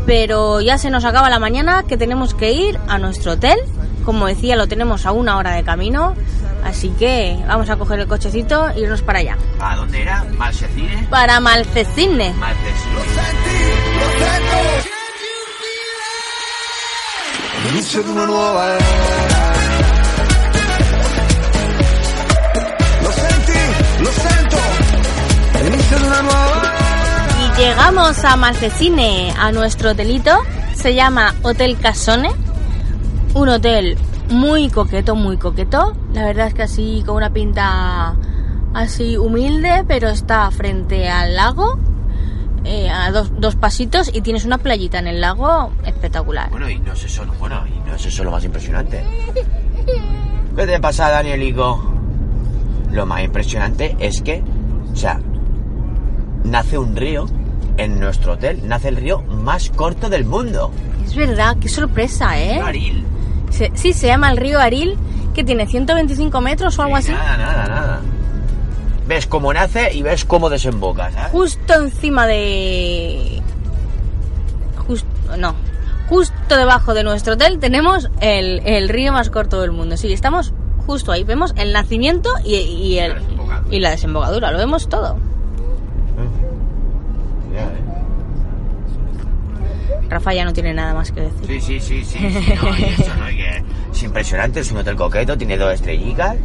Pero 0.05 0.61
ya 0.61 0.77
se 0.77 0.89
nos 0.89 1.05
acaba 1.05 1.29
la 1.29 1.39
mañana, 1.39 1.83
que 1.87 1.97
tenemos 1.97 2.33
que 2.35 2.51
ir 2.51 2.79
a 2.87 2.97
nuestro 2.97 3.33
hotel. 3.33 3.57
Como 4.03 4.27
decía, 4.27 4.55
lo 4.55 4.67
tenemos 4.67 5.05
a 5.05 5.11
una 5.11 5.37
hora 5.37 5.51
de 5.51 5.63
camino. 5.63 6.15
Así 6.63 6.89
que 6.89 7.37
vamos 7.47 7.69
a 7.69 7.75
coger 7.75 7.99
el 7.99 8.07
cochecito 8.07 8.69
e 8.69 8.81
irnos 8.81 9.01
para 9.03 9.19
allá. 9.19 9.37
¿A 9.59 9.75
dónde 9.75 10.01
era? 10.01 10.23
¿Malsecine? 10.37 11.07
Para 11.09 11.39
sento. 11.39 12.35
Inizio 17.71 18.03
di 18.03 18.09
una 18.11 18.25
nuova 18.25 18.75
era. 18.75 19.34
Y 27.39 27.59
llegamos 27.59 28.23
a 28.23 28.35
Malcecine, 28.35 29.33
a 29.37 29.51
nuestro 29.51 29.91
hotelito. 29.91 30.31
Se 30.73 30.93
llama 30.95 31.33
Hotel 31.43 31.77
Casone. 31.77 32.29
Un 33.33 33.49
hotel 33.49 33.97
muy 34.29 34.69
coqueto, 34.69 35.15
muy 35.15 35.37
coqueto. 35.37 35.95
La 36.13 36.25
verdad 36.25 36.47
es 36.47 36.53
que 36.53 36.63
así 36.63 37.03
con 37.05 37.17
una 37.17 37.31
pinta 37.31 38.15
así 38.73 39.17
humilde, 39.17 39.83
pero 39.87 40.09
está 40.09 40.49
frente 40.51 41.09
al 41.09 41.35
lago. 41.35 41.77
eh, 42.65 42.89
a 42.89 43.11
dos, 43.11 43.31
dos 43.39 43.55
pasitos 43.55 44.09
y 44.13 44.21
tienes 44.21 44.43
una 44.43 44.57
playita 44.57 44.97
en 44.99 45.07
el 45.07 45.21
lago 45.21 45.71
espectacular. 45.85 46.49
Bueno, 46.49 46.67
y 46.69 46.79
no 46.79 46.93
es 46.93 47.03
eso, 47.03 47.23
bueno, 47.39 47.63
y 47.67 47.87
no 47.87 47.95
es 47.95 48.05
eso 48.05 48.23
lo 48.23 48.31
más 48.31 48.43
impresionante. 48.43 49.03
¿Qué 50.55 50.65
te 50.65 50.79
pasa, 50.79 51.09
Danielico? 51.11 51.79
Lo 52.91 53.05
más 53.05 53.21
impresionante 53.23 53.95
es 53.99 54.21
que, 54.23 54.41
o 54.91 54.95
sea, 54.95 55.19
nace 56.45 56.77
un 56.77 56.95
río 56.95 57.25
en 57.77 57.99
nuestro 57.99 58.33
hotel, 58.33 58.61
nace 58.67 58.87
el 58.87 58.95
río 58.95 59.21
más 59.23 59.69
corto 59.69 60.09
del 60.09 60.25
mundo. 60.25 60.71
Es 61.05 61.15
verdad, 61.15 61.57
qué 61.59 61.67
sorpresa, 61.67 62.39
¿eh? 62.39 62.59
Aril. 62.61 63.03
Se- 63.49 63.71
sí, 63.75 63.93
se 63.93 64.07
llama 64.07 64.31
el 64.31 64.37
río 64.37 64.59
Aril, 64.59 64.97
que 65.33 65.43
tiene 65.43 65.67
125 65.67 66.39
metros 66.41 66.79
o 66.79 66.83
algo 66.83 66.95
así. 66.95 67.11
Nada, 67.11 67.37
nada, 67.37 67.67
nada. 67.67 67.99
Ves 69.07 69.27
cómo 69.27 69.53
nace 69.53 69.93
y 69.93 70.01
ves 70.01 70.25
cómo 70.25 70.49
desemboca, 70.49 71.11
¿sabes? 71.11 71.31
justo 71.31 71.73
encima 71.75 72.25
de 72.25 73.41
justo 74.87 75.07
no 75.37 75.53
justo 76.09 76.55
debajo 76.55 76.93
de 76.93 77.03
nuestro 77.03 77.33
hotel 77.33 77.57
tenemos 77.59 78.09
el, 78.21 78.61
el 78.65 78.89
río 78.89 79.11
más 79.11 79.29
corto 79.31 79.59
del 79.61 79.71
mundo 79.71 79.97
sí 79.97 80.11
estamos 80.13 80.53
justo 80.85 81.11
ahí 81.11 81.23
vemos 81.23 81.53
el 81.57 81.73
nacimiento 81.73 82.29
y, 82.43 82.55
y 82.55 82.99
el 82.99 83.13
La 83.13 83.63
y 83.71 83.79
la 83.79 83.89
desembocadura 83.91 84.51
lo 84.51 84.57
vemos 84.59 84.87
todo 84.89 85.17
Ya, 87.53 87.61
¿eh? 87.61 87.65
Rafa 90.09 90.33
ya 90.33 90.45
no 90.45 90.53
tiene 90.53 90.73
nada 90.73 90.93
más 90.93 91.11
que 91.11 91.21
decir 91.21 91.61
Sí, 91.61 91.79
sí, 91.79 91.79
sí, 91.79 92.05
sí, 92.05 92.17
sí, 92.19 92.53
no, 92.55 92.75
eso, 92.75 93.15
¿no? 93.15 93.27
Es 93.91 94.03
impresionante, 94.03 94.59
es 94.59 94.71
un 94.71 94.77
hotel 94.77 94.95
coqueto, 94.95 95.37
tiene 95.37 95.57
dos 95.57 95.73
estrellitas. 95.73 96.35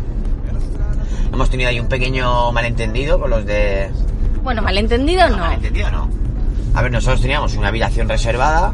Hemos 1.33 1.51
tenido 1.51 1.71
ahí 1.71 1.79
un 1.79 1.89
pequeño 1.89 2.51
malentendido 2.53 3.21
con 3.21 3.31
los 3.31 3.45
de... 3.47 3.91
bueno 4.43 4.63
malentendido 4.63 5.29
no 5.29 5.39
malentendido 5.39 5.91
no. 5.91 6.09
A 6.75 6.83
ver, 6.83 6.93
nosotros 6.93 7.21
teníamos 7.21 7.55
una 7.57 7.69
habitación 7.69 8.09
reservada 8.09 8.73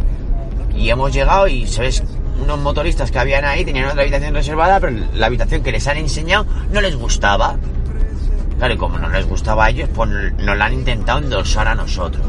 y 0.74 0.88
hemos 0.90 1.12
llegado 1.12 1.48
y, 1.48 1.66
¿sabes? 1.66 2.02
Unos 2.42 2.58
motoristas 2.58 3.10
que 3.10 3.18
habían 3.18 3.44
ahí 3.44 3.64
tenían 3.64 3.86
otra 3.86 4.02
habitación 4.02 4.34
reservada, 4.34 4.78
pero 4.80 4.96
la 5.14 5.26
habitación 5.26 5.62
que 5.62 5.72
les 5.72 5.86
han 5.86 5.96
enseñado 5.96 6.46
no 6.70 6.80
les 6.80 6.96
gustaba. 6.96 7.56
Claro, 8.58 8.74
y 8.74 8.76
como 8.76 8.98
no 8.98 9.08
les 9.08 9.26
gustaba 9.26 9.66
a 9.66 9.70
ellos, 9.70 9.88
pues 9.94 10.10
nos 10.10 10.56
la 10.56 10.64
han 10.66 10.74
intentado 10.74 11.18
endosar 11.18 11.68
a 11.68 11.74
nosotros. 11.74 12.26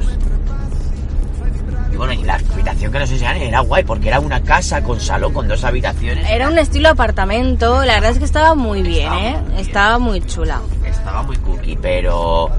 Y 1.91 1.95
bueno, 1.95 2.13
y 2.13 2.23
la 2.23 2.35
habitación 2.35 2.91
que 2.91 2.99
nos 2.99 3.09
enseñaron 3.11 3.41
era 3.41 3.59
guay, 3.61 3.83
porque 3.83 4.09
era 4.09 4.19
una 4.19 4.41
casa 4.41 4.83
con 4.83 4.99
salón, 4.99 5.33
con 5.33 5.47
dos 5.47 5.63
habitaciones. 5.63 6.29
era 6.29 6.47
un 6.49 6.57
estilo 6.57 6.89
apartamento 6.89 7.83
la 7.85 7.93
verdad 7.95 8.11
es 8.11 8.19
que 8.19 8.25
estaba 8.25 8.55
muy 8.55 8.81
bien 8.83 9.07
Estaba 9.11 9.19
eh 9.27 9.37
muy 9.39 9.47
bien. 9.49 9.59
estaba 9.59 9.99
muy 9.99 10.21
chula 10.21 10.61
Estaba 10.85 11.23
muy 11.23 11.37
cookie, 11.37 11.77
pero... 11.81 12.49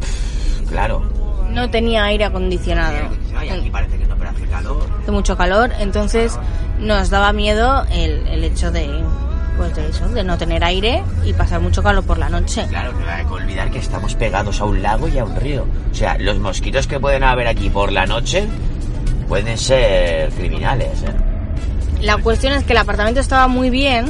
pff, 0.00 0.70
Claro. 0.70 1.02
no 1.50 1.68
tenía 1.70 2.04
aire 2.04 2.24
acondicionado 2.24 2.96
Ay, 3.36 3.50
aquí 3.50 3.70
parece 3.70 3.98
que 3.98 4.06
no, 4.06 4.16
pero 4.16 4.30
hace 4.30 4.46
calor. 4.46 5.04
de 5.04 5.12
mucho 5.12 5.36
calor, 5.36 5.70
entonces 5.78 6.38
nos 6.78 7.10
daba 7.10 7.32
miedo 7.32 7.84
el, 7.92 8.26
el 8.28 8.42
hecho 8.44 8.70
de 8.72 8.88
pues 9.56 9.74
de 9.74 9.88
eso, 9.88 10.08
de 10.08 10.24
no 10.24 10.38
tener 10.38 10.64
aire 10.64 11.02
y 11.24 11.32
pasar 11.32 11.60
mucho 11.60 11.82
calor 11.82 12.04
por 12.04 12.18
la 12.18 12.28
noche. 12.28 12.66
Claro, 12.68 12.92
no 12.92 13.08
hay 13.08 13.24
que 13.24 13.32
olvidar 13.32 13.70
que 13.70 13.78
estamos 13.78 14.14
pegados 14.14 14.60
a 14.60 14.64
un 14.64 14.82
lago 14.82 15.08
y 15.08 15.18
a 15.18 15.24
un 15.24 15.36
río. 15.36 15.66
O 15.90 15.94
sea, 15.94 16.16
los 16.18 16.38
mosquitos 16.38 16.86
que 16.86 16.98
pueden 16.98 17.22
haber 17.22 17.46
aquí 17.46 17.70
por 17.70 17.92
la 17.92 18.06
noche 18.06 18.46
pueden 19.28 19.56
ser 19.58 20.30
criminales, 20.30 21.02
¿eh? 21.02 21.12
La 22.02 22.18
cuestión 22.18 22.52
es 22.52 22.64
que 22.64 22.72
el 22.72 22.78
apartamento 22.78 23.20
estaba 23.20 23.46
muy 23.46 23.70
bien, 23.70 24.06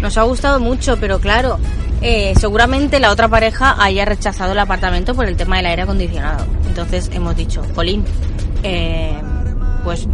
nos 0.00 0.16
ha 0.16 0.22
gustado 0.22 0.60
mucho, 0.60 0.98
pero 1.00 1.18
claro, 1.18 1.58
eh, 2.00 2.32
seguramente 2.38 3.00
la 3.00 3.10
otra 3.10 3.28
pareja 3.28 3.74
haya 3.82 4.04
rechazado 4.04 4.52
el 4.52 4.58
apartamento 4.58 5.14
por 5.14 5.26
el 5.26 5.36
tema 5.36 5.56
del 5.56 5.66
aire 5.66 5.82
acondicionado. 5.82 6.44
Entonces 6.68 7.10
hemos 7.12 7.34
dicho, 7.34 7.62
Colín, 7.74 8.04
eh, 8.62 9.18
pues... 9.82 10.06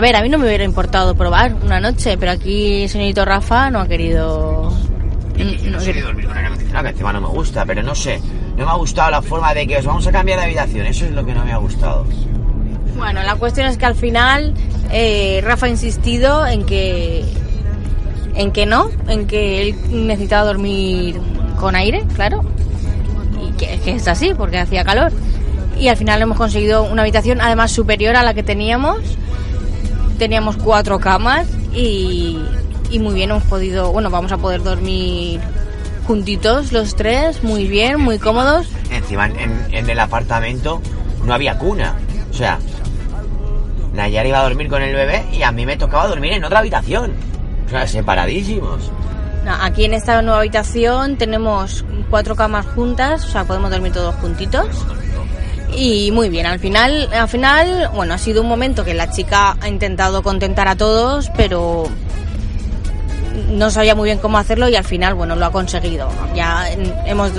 A 0.00 0.02
ver, 0.02 0.16
a 0.16 0.22
mí 0.22 0.30
no 0.30 0.38
me 0.38 0.46
hubiera 0.46 0.64
importado 0.64 1.14
probar 1.14 1.54
una 1.62 1.78
noche, 1.78 2.16
pero 2.16 2.32
aquí 2.32 2.88
señorito 2.88 3.22
Rafa 3.26 3.70
no 3.70 3.80
ha 3.80 3.86
querido... 3.86 4.72
No 5.36 5.44
no 5.72 5.78
sé 5.78 5.92
querido- 5.92 6.06
dormir 6.06 6.26
con 6.26 6.38
acondicionado, 6.38 6.84
que 6.84 6.90
encima 6.92 7.12
no 7.12 7.20
me 7.20 7.26
gusta, 7.28 7.66
pero 7.66 7.82
no 7.82 7.94
sé. 7.94 8.18
No 8.56 8.64
me 8.64 8.70
ha 8.70 8.76
gustado 8.76 9.10
la 9.10 9.20
forma 9.20 9.52
de 9.52 9.66
que 9.66 9.76
os 9.76 9.84
vamos 9.84 10.06
a 10.06 10.10
cambiar 10.10 10.38
de 10.38 10.46
habitación. 10.46 10.86
Eso 10.86 11.04
es 11.04 11.10
lo 11.10 11.22
que 11.26 11.34
no 11.34 11.44
me 11.44 11.52
ha 11.52 11.58
gustado. 11.58 12.06
Bueno, 12.96 13.22
la 13.24 13.34
cuestión 13.34 13.66
es 13.66 13.76
que 13.76 13.84
al 13.84 13.94
final 13.94 14.54
eh, 14.90 15.42
Rafa 15.44 15.66
ha 15.66 15.68
insistido 15.68 16.46
en 16.46 16.64
que 16.64 17.22
en 18.36 18.52
que 18.52 18.64
no, 18.64 18.88
en 19.06 19.26
que 19.26 19.60
él 19.60 19.74
necesitaba 20.06 20.44
dormir 20.46 21.20
con 21.58 21.76
aire, 21.76 22.04
claro, 22.14 22.42
y 23.46 23.52
que, 23.52 23.78
que 23.80 23.96
es 23.96 24.08
así 24.08 24.32
porque 24.32 24.58
hacía 24.60 24.82
calor. 24.82 25.12
Y 25.78 25.88
al 25.88 25.98
final 25.98 26.22
hemos 26.22 26.38
conseguido 26.38 26.84
una 26.84 27.02
habitación 27.02 27.42
además 27.42 27.70
superior 27.70 28.16
a 28.16 28.22
la 28.22 28.32
que 28.32 28.42
teníamos. 28.42 28.96
Teníamos 30.20 30.58
cuatro 30.58 31.00
camas 31.00 31.48
y, 31.74 32.38
y 32.90 32.98
muy 32.98 33.14
bien 33.14 33.30
hemos 33.30 33.44
podido, 33.44 33.90
bueno, 33.90 34.10
vamos 34.10 34.30
a 34.32 34.36
poder 34.36 34.62
dormir 34.62 35.40
juntitos 36.06 36.72
los 36.72 36.94
tres, 36.94 37.42
muy 37.42 37.66
bien, 37.66 37.98
muy 37.98 38.18
cómodos. 38.18 38.66
Encima 38.90 39.28
en, 39.28 39.88
el 39.88 39.98
apartamento 39.98 40.82
no 41.24 41.32
había 41.32 41.56
cuna. 41.56 41.94
O 42.30 42.34
sea, 42.34 42.58
Nayara 43.94 44.28
iba 44.28 44.40
a 44.40 44.42
dormir 44.42 44.68
con 44.68 44.82
el 44.82 44.94
bebé 44.94 45.24
y 45.32 45.42
a 45.42 45.52
mí 45.52 45.64
me 45.64 45.78
tocaba 45.78 46.06
dormir 46.06 46.34
en 46.34 46.44
otra 46.44 46.58
habitación. 46.58 47.14
O 47.64 47.70
sea, 47.70 47.86
separadísimos. 47.86 48.90
No, 49.46 49.54
aquí 49.54 49.86
en 49.86 49.94
esta 49.94 50.20
nueva 50.20 50.40
habitación 50.40 51.16
tenemos 51.16 51.82
cuatro 52.10 52.36
camas 52.36 52.66
juntas, 52.66 53.24
o 53.24 53.28
sea, 53.28 53.44
podemos 53.44 53.70
dormir 53.70 53.94
todos 53.94 54.14
juntitos. 54.16 54.84
Y 55.76 56.10
muy 56.12 56.28
bien, 56.28 56.46
al 56.46 56.58
final, 56.58 57.08
al 57.12 57.28
final, 57.28 57.90
bueno, 57.94 58.14
ha 58.14 58.18
sido 58.18 58.42
un 58.42 58.48
momento 58.48 58.84
que 58.84 58.94
la 58.94 59.10
chica 59.10 59.56
ha 59.60 59.68
intentado 59.68 60.22
contentar 60.22 60.68
a 60.68 60.76
todos, 60.76 61.30
pero 61.36 61.84
no 63.50 63.70
sabía 63.70 63.94
muy 63.94 64.06
bien 64.06 64.18
cómo 64.18 64.38
hacerlo 64.38 64.68
y 64.68 64.76
al 64.76 64.84
final, 64.84 65.14
bueno, 65.14 65.36
lo 65.36 65.46
ha 65.46 65.52
conseguido. 65.52 66.08
Ya 66.34 66.68
hemos, 67.06 67.30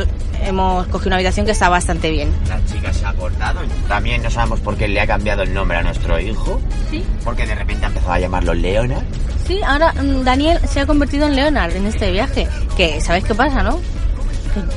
hemos 0.43 0.88
cogido 0.88 1.09
una 1.09 1.15
habitación 1.17 1.45
que 1.45 1.51
está 1.51 1.69
bastante 1.69 2.09
bien. 2.09 2.33
La 2.47 2.59
chica 2.65 2.91
se 2.93 3.05
ha 3.05 3.09
acordado. 3.09 3.59
También 3.88 4.23
no 4.23 4.29
sabemos 4.31 4.59
por 4.61 4.75
qué 4.77 4.88
le 4.88 5.00
ha 5.01 5.07
cambiado 5.07 5.43
el 5.43 5.53
nombre 5.53 5.77
a 5.77 5.83
nuestro 5.83 6.19
hijo. 6.19 6.59
Sí, 6.89 7.03
Porque 7.23 7.45
de 7.45 7.55
repente 7.55 7.85
ha 7.85 7.89
empezado 7.89 8.13
a 8.13 8.19
llamarlo 8.19 8.53
Leonard. 8.53 9.03
sí, 9.45 9.59
ahora 9.65 9.93
mm, 9.93 10.23
Daniel 10.23 10.59
se 10.67 10.79
ha 10.79 10.85
convertido 10.85 11.27
en 11.27 11.35
Leonard 11.35 11.75
en 11.75 11.85
este 11.85 12.11
viaje. 12.11 12.47
Que, 12.75 13.01
¿sabes 13.01 13.23
qué 13.23 13.35
pasa, 13.35 13.61
no? 13.61 13.79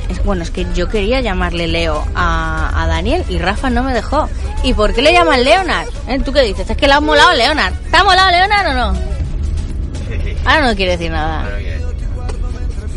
Es- 0.09 0.23
bueno, 0.23 0.43
es 0.43 0.51
que 0.51 0.65
yo 0.73 0.87
quería 0.89 1.21
llamarle 1.21 1.67
Leo 1.67 2.03
a, 2.15 2.71
a 2.83 2.87
Daniel 2.87 3.23
y 3.29 3.37
Rafa 3.39 3.69
no 3.69 3.83
me 3.83 3.93
dejó. 3.93 4.27
¿Y 4.63 4.73
por 4.73 4.93
qué 4.93 5.01
le 5.01 5.13
llaman 5.13 5.43
Leonard? 5.43 5.87
¿Eh? 6.07 6.19
¿Tú 6.23 6.31
qué 6.33 6.41
dices? 6.41 6.69
¿Es 6.69 6.77
que 6.77 6.87
le 6.87 6.93
ha 6.93 6.99
molado 7.01 7.33
Leonard? 7.33 7.73
¿Te 7.91 7.97
ha 7.97 8.03
molado 8.03 8.31
Leonard 8.31 8.67
o 8.67 8.73
no? 8.73 8.99
Ahora 10.45 10.67
no 10.67 10.75
quiere 10.75 10.91
decir 10.93 11.11
nada. 11.11 11.47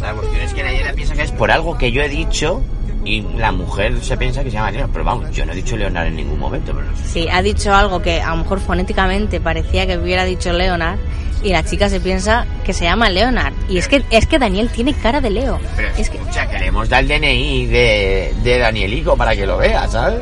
La 0.00 0.12
cuestión 0.12 0.40
es 0.42 0.54
que 0.54 0.62
Nayara 0.62 0.92
piensa 0.92 1.14
que 1.14 1.22
es 1.22 1.32
por 1.32 1.50
algo 1.50 1.76
que 1.76 1.90
yo 1.92 2.02
he 2.02 2.08
dicho 2.08 2.62
y 3.08 3.22
la 3.38 3.52
mujer 3.52 4.02
se 4.02 4.16
piensa 4.16 4.44
que 4.44 4.50
se 4.50 4.56
llama 4.56 4.70
Leonard. 4.70 4.90
Pero 4.92 5.04
vamos, 5.04 5.30
yo 5.30 5.46
no 5.46 5.52
he 5.52 5.56
dicho 5.56 5.76
Leonard 5.76 6.08
en 6.08 6.16
ningún 6.16 6.38
momento. 6.38 6.72
Pero 6.74 6.86
no 6.86 6.96
sé. 6.96 7.04
Sí, 7.08 7.28
ha 7.30 7.40
dicho 7.42 7.74
algo 7.74 8.02
que 8.02 8.20
a 8.20 8.30
lo 8.30 8.36
mejor 8.36 8.60
fonéticamente 8.60 9.40
parecía 9.40 9.86
que 9.86 9.96
hubiera 9.96 10.24
dicho 10.24 10.52
Leonard 10.52 10.98
y 11.42 11.50
la 11.50 11.62
chica 11.62 11.88
se 11.88 12.00
piensa 12.00 12.46
que 12.64 12.72
se 12.72 12.84
llama 12.84 13.08
Leonard. 13.08 13.54
Y 13.68 13.78
es 13.78 13.88
que, 13.88 14.04
es 14.10 14.26
que 14.26 14.38
Daniel 14.38 14.68
tiene 14.70 14.92
cara 14.92 15.20
de 15.20 15.30
Leo. 15.30 15.58
Pero 15.76 15.88
Es 15.96 16.10
que, 16.10 16.18
escucha, 16.18 16.46
que 16.48 16.58
le 16.58 16.66
hemos 16.66 16.88
dado 16.88 17.02
el 17.02 17.08
DNI 17.08 17.66
de, 17.66 18.34
de 18.42 18.58
Danielico 18.58 19.16
para 19.16 19.34
que 19.34 19.46
lo 19.46 19.58
vea, 19.58 19.88
¿sabes? 19.88 20.20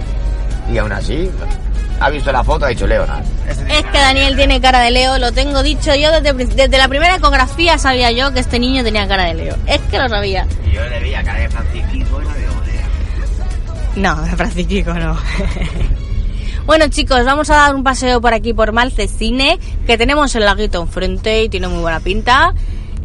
Y 0.73 0.78
aún 0.78 0.93
así, 0.93 1.31
ha 2.00 2.11
visto 2.11 2.31
la 2.31 2.45
foto, 2.45 2.66
ha 2.66 2.69
dicho 2.69 2.87
Leonard. 2.87 3.25
Es 3.49 3.85
que 3.85 3.99
Daniel 3.99 4.37
tiene 4.37 4.61
cara 4.61 4.81
de 4.81 4.90
Leo, 4.90 5.19
lo 5.19 5.33
tengo 5.33 5.62
dicho 5.62 5.95
yo 5.95 6.12
desde, 6.12 6.33
desde 6.35 6.78
la 6.78 6.88
primera 6.88 7.16
ecografía 7.16 7.78
sabía 7.78 8.11
yo 8.11 8.33
que 8.33 8.40
este 8.40 8.59
niño 8.59 8.85
tenía 8.85 9.07
cara 9.09 9.25
de 9.25 9.35
Leo. 9.35 9.57
Es 9.66 9.81
que 9.83 9.99
lo 9.99 10.08
sabía. 10.08 10.47
Y 10.67 10.73
yo 10.73 10.84
le 10.84 11.00
veía 11.00 11.23
cara 11.23 11.41
de 11.41 11.49
Francisco 11.49 11.89
y 11.95 11.99
no 11.99 12.19
digo, 12.34 12.55
No, 13.97 14.17
Francisco 14.37 14.93
no. 14.95 15.17
bueno 16.67 16.87
chicos, 16.89 17.25
vamos 17.25 17.49
a 17.50 17.56
dar 17.56 17.75
un 17.75 17.82
paseo 17.82 18.21
por 18.21 18.35
aquí 18.35 18.52
por 18.52 18.73
Malcesine, 18.73 19.59
que 19.87 19.97
tenemos 19.99 20.35
el 20.35 20.45
laguito 20.45 20.82
enfrente 20.82 21.45
y 21.45 21.49
tiene 21.49 21.69
muy 21.69 21.80
buena 21.80 22.00
pinta. 22.00 22.52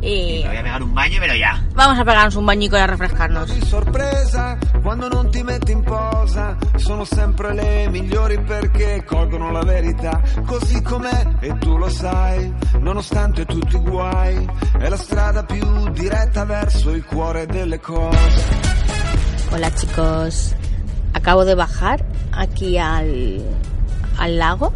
Y 0.04 0.42
Me 0.42 0.48
voy 0.50 0.58
a 0.58 0.64
pegar 0.64 0.82
un 0.84 0.94
baño, 0.96 1.18
pero 1.22 1.36
ya. 1.36 1.64
vamos 1.76 2.00
a 2.00 2.04
pegarnos 2.04 2.36
un 2.36 2.46
bañico 2.48 2.76
y 2.76 2.80
a 2.80 2.88
refrescarnos. 2.88 3.54
Di 3.54 3.64
sorpresa 3.68 4.58
quando 4.82 5.08
non 5.10 5.30
ti 5.30 5.44
metti 5.44 5.72
in 5.74 5.84
posa 5.84 6.58
sono 6.78 7.06
sempre 7.06 7.54
le 7.54 7.88
migliori 7.88 8.40
perché 8.42 9.04
colgono 9.06 9.52
la 9.52 9.62
verità 9.64 10.20
così 10.48 10.82
com'è 10.82 11.28
e 11.42 11.56
tu 11.60 11.78
lo 11.78 11.88
sai 11.88 12.52
nonostante 12.80 13.46
tutti 13.46 13.76
i 13.76 13.80
guai 13.80 14.44
è 14.80 14.90
la 14.90 14.98
strada 14.98 15.44
più 15.44 15.88
diretta 15.92 16.46
verso 16.46 16.90
il 16.90 17.06
cuore 17.06 17.46
delle 17.46 17.80
cose 17.80 18.80
Hola 19.52 19.70
chicos, 19.70 20.56
acabo 21.14 21.46
de 21.46 21.56
bajar 21.56 22.06
aquí 22.32 22.78
al, 22.78 23.42
al 24.18 24.38
lago 24.38 24.72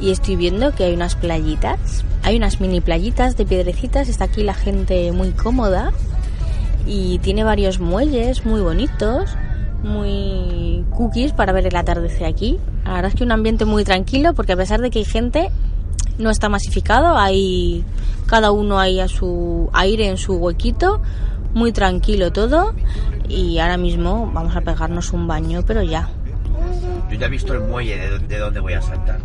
y 0.00 0.10
estoy 0.10 0.36
viendo 0.36 0.72
que 0.74 0.84
hay 0.84 0.94
unas 0.94 1.14
playitas, 1.14 2.04
hay 2.22 2.36
unas 2.36 2.60
mini 2.60 2.80
playitas 2.80 3.36
de 3.36 3.44
piedrecitas, 3.44 4.08
está 4.08 4.24
aquí 4.24 4.42
la 4.42 4.54
gente 4.54 5.12
muy 5.12 5.30
cómoda 5.30 5.92
y 6.86 7.18
tiene 7.18 7.44
varios 7.44 7.80
muelles 7.80 8.44
muy 8.46 8.60
bonitos, 8.60 9.30
muy 9.82 10.84
cookies 10.90 11.32
para 11.32 11.52
ver 11.52 11.66
el 11.66 11.76
atardecer 11.76 12.24
aquí. 12.24 12.58
La 12.84 12.94
verdad 12.94 13.10
es 13.10 13.14
que 13.14 13.24
un 13.24 13.32
ambiente 13.32 13.64
muy 13.64 13.84
tranquilo 13.84 14.34
porque 14.34 14.52
a 14.52 14.56
pesar 14.56 14.80
de 14.80 14.90
que 14.90 15.00
hay 15.00 15.04
gente 15.04 15.50
no 16.18 16.30
está 16.30 16.48
masificado, 16.48 17.16
hay 17.16 17.84
cada 18.26 18.50
uno 18.50 18.78
ahí 18.78 19.00
a 19.00 19.08
su 19.08 19.68
aire 19.72 20.08
en 20.08 20.16
su 20.16 20.34
huequito, 20.34 21.00
muy 21.54 21.72
tranquilo 21.72 22.32
todo 22.32 22.74
y 23.28 23.58
ahora 23.58 23.76
mismo 23.76 24.30
vamos 24.32 24.56
a 24.56 24.60
pegarnos 24.60 25.12
un 25.12 25.26
baño, 25.26 25.62
pero 25.66 25.82
ya. 25.82 26.08
Yo 27.10 27.16
ya 27.18 27.26
he 27.26 27.30
visto 27.30 27.54
el 27.54 27.60
muelle 27.60 27.96
de, 27.96 28.18
de 28.18 28.38
donde 28.38 28.60
voy 28.60 28.74
a 28.74 28.82
saltar. 28.82 29.18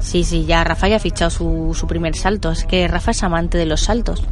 Sí, 0.00 0.24
sí, 0.24 0.44
ya 0.46 0.62
Rafa 0.64 0.88
ya 0.88 0.96
ha 0.96 1.00
fichado 1.00 1.30
su, 1.30 1.76
su 1.78 1.86
primer 1.86 2.14
salto, 2.14 2.50
es 2.50 2.64
que 2.64 2.86
Rafa 2.86 3.10
es 3.10 3.22
amante 3.22 3.58
de 3.58 3.66
los 3.66 3.80
saltos. 3.80 4.22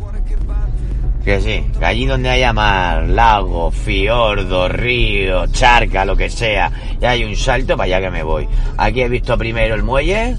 Que 1.24 1.40
sí, 1.40 1.66
que 1.76 1.84
allí 1.84 2.06
donde 2.06 2.30
haya 2.30 2.52
mar, 2.52 3.08
lago, 3.08 3.72
fiordo, 3.72 4.68
río, 4.68 5.48
charca, 5.48 6.04
lo 6.04 6.16
que 6.16 6.30
sea, 6.30 6.70
y 7.00 7.04
hay 7.04 7.24
un 7.24 7.34
salto, 7.34 7.76
para 7.76 7.96
allá 7.96 8.00
que 8.06 8.10
me 8.12 8.22
voy. 8.22 8.48
Aquí 8.76 9.02
he 9.02 9.08
visto 9.08 9.36
primero 9.36 9.74
el 9.74 9.82
muelle, 9.82 10.36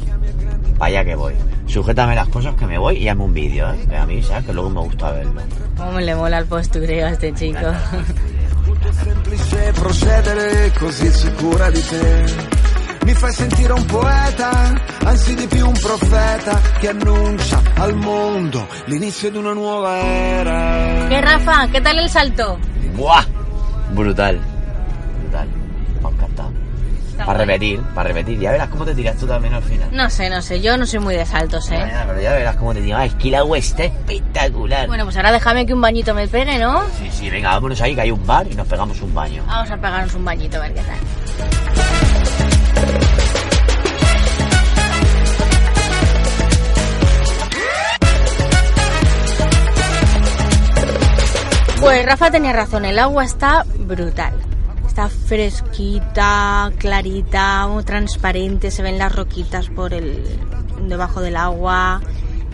para 0.77 0.85
allá 0.85 1.05
que 1.05 1.15
voy. 1.15 1.33
Sujétame 1.67 2.15
las 2.15 2.27
cosas 2.29 2.55
que 2.55 2.65
me 2.65 2.77
voy 2.77 2.97
y 2.97 3.07
hazme 3.07 3.23
un 3.23 3.33
vídeo, 3.33 3.71
¿eh? 3.71 3.85
Que 3.87 3.95
a 3.95 4.05
mí, 4.05 4.23
¿sabes? 4.23 4.45
Que 4.45 4.53
luego 4.53 4.69
me 4.69 4.81
gusta 4.81 5.11
verlo. 5.11 5.41
Cómo 5.77 5.99
le 5.99 6.15
mola 6.15 6.39
el 6.39 6.45
postureo 6.45 7.07
a 7.07 7.11
este 7.11 7.33
chico. 7.33 7.59
Molto 8.65 8.91
semplice 8.91 9.71
procedere 9.73 10.71
così 10.79 11.09
sicura 11.09 11.69
di 11.69 11.81
te. 11.81 12.25
Mi 13.05 13.13
fai 13.13 13.31
sentire 13.31 13.71
un 13.71 13.85
poeta, 13.85 14.73
anzi 15.05 15.35
di 15.35 15.47
più 15.47 15.65
un 15.65 15.79
profeta 15.79 16.59
che 16.79 16.89
annuncia 16.89 17.61
al 17.75 17.95
mondo 17.95 18.67
l'inizio 18.85 19.31
di 19.31 19.37
una 19.37 19.53
nuova 19.53 19.97
era. 19.97 21.07
¿Qué 21.07 21.21
Rafa? 21.21 21.67
¿Qué 21.71 21.79
tal 21.79 21.99
el 21.99 22.09
salto? 22.09 22.59
¡Buah! 22.95 23.23
Brutal. 23.91 24.56
Para 27.27 27.39
repetir, 27.39 27.81
para 27.93 28.07
repetir. 28.07 28.39
Ya 28.39 28.51
verás 28.51 28.69
cómo 28.69 28.85
te 28.85 28.95
tiras 28.95 29.17
tú 29.17 29.27
también 29.27 29.53
al 29.53 29.61
final. 29.61 29.89
No 29.91 30.09
sé, 30.09 30.29
no 30.29 30.41
sé, 30.41 30.61
yo 30.61 30.77
no 30.77 30.85
soy 30.85 30.99
muy 30.99 31.13
de 31.13 31.25
saltos, 31.25 31.69
¿eh? 31.71 31.77
Ya, 31.77 32.05
Pero 32.07 32.21
ya 32.21 32.31
verás 32.31 32.55
cómo 32.55 32.73
te 32.73 32.81
tiras. 32.81 33.05
Es 33.07 33.15
que 33.15 33.27
el 33.27 33.35
agua 33.35 33.57
está 33.57 33.83
espectacular. 33.83 34.87
Bueno, 34.87 35.03
pues 35.03 35.17
ahora 35.17 35.33
déjame 35.33 35.65
que 35.65 35.73
un 35.73 35.81
bañito 35.81 36.13
me 36.13 36.29
pegue, 36.29 36.57
¿no? 36.57 36.83
Sí, 36.97 37.09
sí, 37.11 37.29
venga, 37.29 37.49
vámonos 37.49 37.81
ahí 37.81 37.95
que 37.95 38.01
hay 38.01 38.11
un 38.11 38.25
bar 38.25 38.47
y 38.49 38.55
nos 38.55 38.65
pegamos 38.65 39.01
un 39.01 39.13
baño. 39.13 39.43
Vamos 39.45 39.69
a 39.69 39.75
pegarnos 39.75 40.13
un 40.15 40.23
bañito 40.23 40.55
a 40.55 40.61
ver 40.61 40.73
qué 40.73 40.81
tal. 40.83 40.97
Pues 51.81 52.05
Rafa 52.05 52.31
tenía 52.31 52.53
razón, 52.53 52.85
el 52.85 52.97
agua 52.97 53.25
está 53.25 53.65
brutal. 53.79 54.46
Está 54.97 55.09
fresquita, 55.09 56.71
clarita, 56.79 57.67
muy 57.67 57.83
transparente, 57.83 58.71
se 58.71 58.81
ven 58.81 58.97
las 58.97 59.15
roquitas 59.15 59.69
por 59.69 59.93
el 59.93 60.23
debajo 60.87 61.21
del 61.21 61.37
agua 61.37 62.01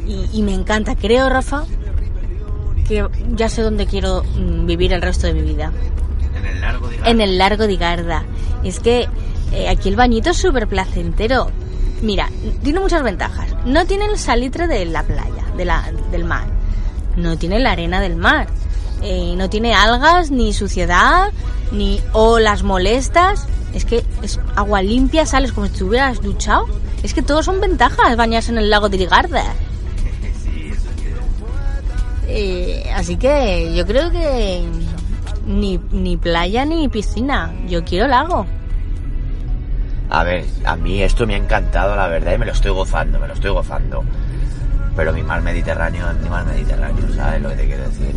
y, 0.06 0.26
y 0.38 0.42
me 0.42 0.54
encanta. 0.54 0.98
Creo, 0.98 1.30
Rafa, 1.30 1.64
que 2.86 3.08
ya 3.38 3.48
sé 3.48 3.62
dónde 3.62 3.86
quiero 3.86 4.24
mm, 4.24 4.66
vivir 4.66 4.92
el 4.92 5.02
resto 5.02 5.26
de 5.26 5.36
mi 5.36 5.42
vida 5.42 5.72
En 6.36 6.46
el 6.46 6.60
largo 6.60 6.90
de 6.90 6.98
en 7.06 7.22
el 7.22 7.38
largo 7.38 7.66
de 7.66 7.78
Garda. 7.78 8.26
Es 8.66 8.82
que 8.82 9.08
eh, 9.54 9.70
aquí 9.70 9.88
el 9.88 9.96
bañito 9.96 10.32
es 10.32 10.38
súper 10.38 10.68
placentero. 10.68 11.50
Mira, 12.02 12.30
tiene 12.62 12.82
muchas 12.82 13.04
ventajas. 13.04 13.56
No 13.64 13.86
tiene 13.86 14.08
el 14.08 14.18
salitre 14.18 14.68
de 14.68 14.84
la 14.84 15.04
playa, 15.04 15.46
de 15.56 15.64
la, 15.64 15.94
del 16.12 16.26
mar. 16.26 16.48
No 17.16 17.38
tiene 17.38 17.60
la 17.60 17.72
arena 17.72 18.02
del 18.02 18.18
mar. 18.18 18.50
Eh, 19.04 19.36
no 19.36 19.50
tiene 19.50 19.74
algas, 19.74 20.32
ni 20.32 20.54
suciedad, 20.54 21.32
ni 21.72 22.00
olas 22.13 22.63
molestas. 22.63 23.48
Es 23.74 23.86
que 23.86 24.04
es 24.22 24.39
agua 24.56 24.82
limpia, 24.82 25.26
sales 25.26 25.52
como 25.52 25.68
si 25.68 25.74
te 25.74 25.84
hubieras 25.84 26.22
duchado. 26.22 26.68
Es 27.04 27.13
que 27.13 27.22
todos 27.22 27.46
son 27.46 27.60
ventajas 27.60 28.16
bañarse 28.16 28.52
en 28.52 28.58
el 28.58 28.70
lago 28.70 28.88
de 28.88 28.98
Ligarda. 28.98 29.44
Eh, 32.28 32.89
así 32.96 33.18
que 33.18 33.74
yo 33.76 33.86
creo 33.86 34.10
que 34.10 34.63
ni, 35.46 35.80
ni 35.92 36.18
playa 36.18 36.66
ni 36.66 36.88
piscina. 36.88 37.54
Yo 37.68 37.84
quiero 37.84 38.08
lago. 38.08 38.46
A 40.10 40.24
ver, 40.24 40.46
a 40.63 40.76
mí 40.76 41.02
esto 41.02 41.26
me 41.26 41.34
ha 41.34 41.38
encantado, 41.38 41.96
la 41.96 42.08
verdad, 42.08 42.36
y 42.36 42.38
me 42.38 42.46
lo 42.46 42.52
estoy 42.52 42.72
gozando, 42.72 43.20
me 43.20 43.28
lo 43.28 43.34
estoy 43.34 43.52
gozando. 43.52 44.04
Pero 44.96 45.12
mi 45.12 45.24
mar 45.24 45.42
Mediterráneo 45.42 46.06
mi 46.22 46.30
mar 46.30 46.46
Mediterráneo, 46.46 47.13
¿sabes 47.16 47.42
lo 47.42 47.50
que 47.50 47.56
te 47.56 47.66
quiero 47.66 47.84
decir? 47.89 48.16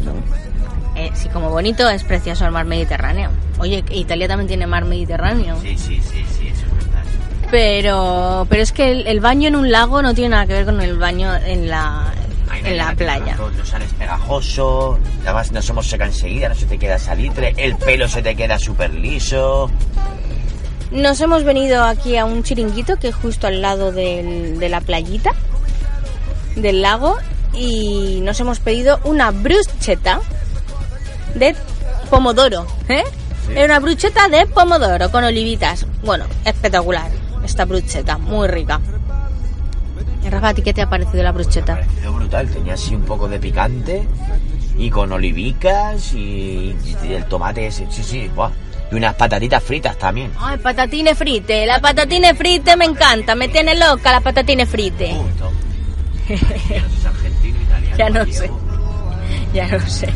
Eh, 1.06 1.12
sí, 1.14 1.28
como 1.28 1.50
bonito 1.50 1.88
es 1.88 2.04
precioso 2.04 2.44
el 2.46 2.52
mar 2.52 2.64
Mediterráneo. 2.66 3.30
Oye, 3.58 3.84
Italia 3.90 4.28
también 4.28 4.48
tiene 4.48 4.66
mar 4.66 4.84
Mediterráneo. 4.84 5.56
Sí, 5.60 5.76
sí, 5.78 6.00
sí, 6.02 6.24
sí, 6.38 6.48
eso 6.48 6.66
es 6.66 6.72
verdad. 6.86 7.02
Pero, 7.50 8.46
pero 8.50 8.62
es 8.62 8.72
que 8.72 8.90
el, 8.90 9.06
el 9.06 9.20
baño 9.20 9.48
en 9.48 9.56
un 9.56 9.70
lago 9.70 10.02
no 10.02 10.14
tiene 10.14 10.30
nada 10.30 10.46
que 10.46 10.52
ver 10.54 10.64
con 10.64 10.80
el 10.80 10.98
baño 10.98 11.34
en 11.36 11.68
la, 11.68 12.12
en 12.64 12.76
la 12.76 12.94
playa. 12.94 13.36
No, 13.36 13.64
sales 13.64 13.92
pegajoso, 13.98 14.98
además 15.24 15.52
no 15.52 15.62
somos 15.62 15.86
seca 15.86 16.06
enseguida, 16.06 16.48
no 16.48 16.54
se 16.54 16.66
te 16.66 16.78
queda 16.78 16.98
salitre, 16.98 17.54
el 17.56 17.76
pelo 17.76 18.08
se 18.08 18.22
te 18.22 18.34
queda 18.34 18.58
súper 18.58 18.92
liso. 18.94 19.70
Nos 20.90 21.20
hemos 21.20 21.44
venido 21.44 21.84
aquí 21.84 22.16
a 22.16 22.24
un 22.24 22.42
chiringuito 22.42 22.96
que 22.96 23.08
es 23.08 23.14
justo 23.14 23.46
al 23.46 23.60
lado 23.60 23.92
del- 23.92 24.58
de 24.58 24.68
la 24.68 24.80
playita, 24.80 25.30
del 26.56 26.82
lago, 26.82 27.16
y 27.52 28.20
nos 28.22 28.38
hemos 28.40 28.58
pedido 28.60 29.00
una 29.04 29.30
bruschetta 29.30 30.20
de 31.38 31.54
pomodoro, 32.10 32.66
¿eh? 32.88 33.04
Es 33.54 33.64
una 33.64 33.78
bruschetta 33.78 34.28
de 34.28 34.46
pomodoro 34.46 35.10
con 35.10 35.22
olivitas. 35.24 35.86
Bueno, 36.04 36.24
espectacular 36.44 37.10
esta 37.44 37.64
bruschetta, 37.64 38.18
muy 38.18 38.48
rica. 38.48 38.80
Rafa, 40.28 40.48
¿a 40.48 40.54
ti 40.54 40.62
qué 40.62 40.74
te 40.74 40.82
ha 40.82 40.88
parecido 40.90 41.22
la 41.22 41.22
Me 41.22 41.28
ha 41.28 41.32
bruschetta? 41.32 41.74
parecido 41.76 42.12
brutal, 42.12 42.48
tenía 42.50 42.74
así 42.74 42.94
un 42.96 43.02
poco 43.02 43.28
de 43.28 43.38
picante 43.38 44.02
y 44.76 44.90
con 44.90 45.12
olivicas 45.12 46.12
y, 46.14 46.74
y 47.04 47.12
el 47.12 47.24
tomate 47.26 47.68
ese, 47.68 47.86
sí, 47.90 48.02
sí, 48.02 48.28
buah. 48.34 48.50
Y 48.90 48.96
unas 48.96 49.14
patatitas 49.14 49.62
fritas 49.62 49.96
también. 49.98 50.32
Ay, 50.38 50.58
patatine 50.58 51.14
frite, 51.14 51.66
la 51.66 51.80
patatine 51.80 52.34
frite 52.34 52.76
me 52.76 52.84
encanta, 52.86 53.34
me 53.36 53.48
tiene 53.48 53.74
loca 53.76 54.10
la 54.12 54.20
patatine 54.20 54.66
frite. 54.66 55.14
Punto. 55.14 55.52
Yo 56.28 56.34
no 56.34 56.48
sé 56.48 56.58
si 56.58 56.74
es 56.74 57.06
argentino, 57.06 57.62
italiano, 57.62 57.96
Ya 59.54 59.68
no 59.68 59.86
sé. 59.88 60.10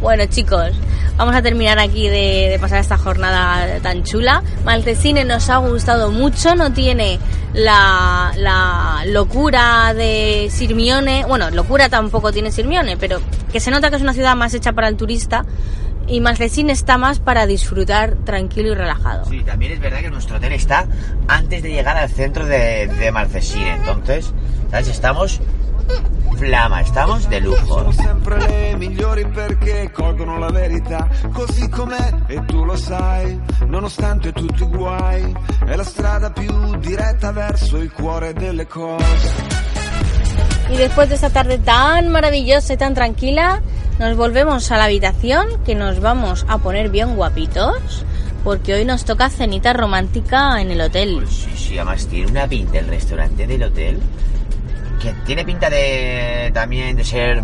Bueno, 0.00 0.26
chicos, 0.26 0.70
vamos 1.16 1.34
a 1.34 1.42
terminar 1.42 1.80
aquí 1.80 2.08
de, 2.08 2.56
pasar 2.60 2.78
esta 2.78 2.96
jornada 2.96 3.80
tan 3.80 4.04
chula. 4.04 4.44
Maltesine 4.64 5.24
nos 5.24 5.50
ha 5.50 5.56
gustado 5.56 6.12
mucho, 6.12 6.54
no 6.54 6.72
tiene 6.72 7.18
la, 7.52 9.02
locura 9.06 9.92
de 9.94 10.48
Sirmione. 10.52 11.24
Bueno, 11.26 11.50
locura 11.50 11.88
tampoco 11.88 12.32
tiene 12.32 12.52
Sirmione, 12.52 12.96
pero 12.96 13.20
que 13.52 13.58
se 13.58 13.72
nota 13.72 13.90
que 13.90 13.96
es 13.96 14.02
una 14.02 14.12
ciudad 14.12 14.36
más 14.36 14.54
hecha 14.54 14.72
para 14.72 14.86
el 14.88 14.96
turista. 14.96 15.44
Y 16.06 16.20
Maltesine 16.20 16.72
está 16.72 16.96
más 16.96 17.18
para 17.18 17.46
disfrutar 17.46 18.14
tranquilo 18.24 18.72
y 18.72 18.74
relajado. 18.74 19.26
Sí, 19.28 19.42
también 19.42 19.72
es 19.72 19.80
verdad 19.80 20.00
que 20.00 20.10
nuestro 20.10 20.36
hotel 20.36 20.52
está 20.52 20.86
antes 21.26 21.62
de 21.62 21.70
llegar 21.70 21.98
al 21.98 22.08
centro 22.08 22.46
de, 22.46 22.86
de 22.86 23.06
entonces, 23.08 24.32
¿sabes? 24.70 24.88
Estamos 24.88 25.40
flama, 26.38 26.80
estamos 26.80 27.28
de 27.28 27.40
lujo. 27.40 27.66
Sono 27.66 27.92
sempre 27.92 28.38
le 28.38 28.76
migliori 28.76 29.26
perché 29.26 29.90
colgono 29.92 30.38
la 30.38 30.50
verità 30.50 31.08
così 31.32 31.68
com'è 31.68 32.12
e 32.28 32.44
tu 32.46 32.64
lo 32.64 32.76
sai, 32.76 33.38
nonostante 33.66 34.32
tutti 34.32 34.62
i 34.62 34.66
guai, 34.66 35.34
è 35.66 35.74
la 35.74 35.82
strada 35.82 36.30
più 36.30 36.76
diretta 36.76 37.32
verso 37.32 37.78
il 37.78 37.90
cuore 37.92 38.32
delle 38.32 38.66
cose. 38.66 39.56
Y 40.70 40.76
después 40.76 41.08
de 41.08 41.14
esta 41.14 41.30
tarde 41.30 41.58
tan 41.58 42.08
maravillosa 42.10 42.74
y 42.74 42.76
tan 42.76 42.94
tranquila, 42.94 43.60
nos 43.98 44.16
volvemos 44.16 44.70
a 44.70 44.76
la 44.76 44.84
habitación, 44.84 45.46
que 45.64 45.74
nos 45.74 46.00
vamos 46.00 46.44
a 46.46 46.58
poner 46.58 46.90
bien 46.90 47.16
guapitos, 47.16 48.04
porque 48.44 48.74
hoy 48.74 48.84
nos 48.84 49.04
toca 49.04 49.28
cenita 49.28 49.72
romántica 49.72 50.60
en 50.60 50.70
el 50.70 50.80
hotel. 50.82 51.26
Sí, 51.28 51.50
sí, 51.56 51.78
además 51.78 52.06
tiene 52.06 52.30
una 52.30 52.46
pinta 52.46 52.78
el 52.78 52.86
restaurante 52.86 53.46
del 53.46 53.62
hotel 53.64 53.98
que 55.00 55.12
tiene 55.24 55.44
pinta 55.44 55.70
de 55.70 56.50
también 56.52 56.96
de 56.96 57.04
ser 57.04 57.42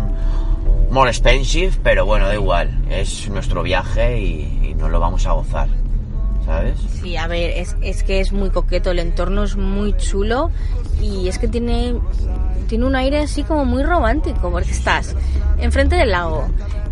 more 0.89 1.09
expensive, 1.09 1.73
pero 1.83 2.05
bueno, 2.05 2.27
da 2.27 2.33
igual, 2.33 2.69
es 2.89 3.27
nuestro 3.29 3.63
viaje 3.63 4.19
y, 4.19 4.69
y 4.69 4.75
nos 4.75 4.89
lo 4.91 4.99
vamos 4.99 5.25
a 5.25 5.31
gozar, 5.31 5.67
¿sabes? 6.45 6.79
Sí, 7.01 7.17
a 7.17 7.27
ver, 7.27 7.51
es, 7.51 7.75
es 7.81 8.03
que 8.03 8.19
es 8.19 8.31
muy 8.31 8.49
coqueto, 8.49 8.91
el 8.91 8.99
entorno 8.99 9.43
es 9.43 9.55
muy 9.55 9.95
chulo 9.97 10.51
y 11.01 11.27
es 11.27 11.37
que 11.37 11.47
tiene, 11.47 11.95
tiene 12.67 12.85
un 12.85 12.95
aire 12.95 13.19
así 13.19 13.43
como 13.43 13.65
muy 13.65 13.83
romántico, 13.83 14.51
porque 14.51 14.71
estás 14.71 15.15
enfrente 15.59 15.95
del 15.95 16.11
lago, 16.11 16.47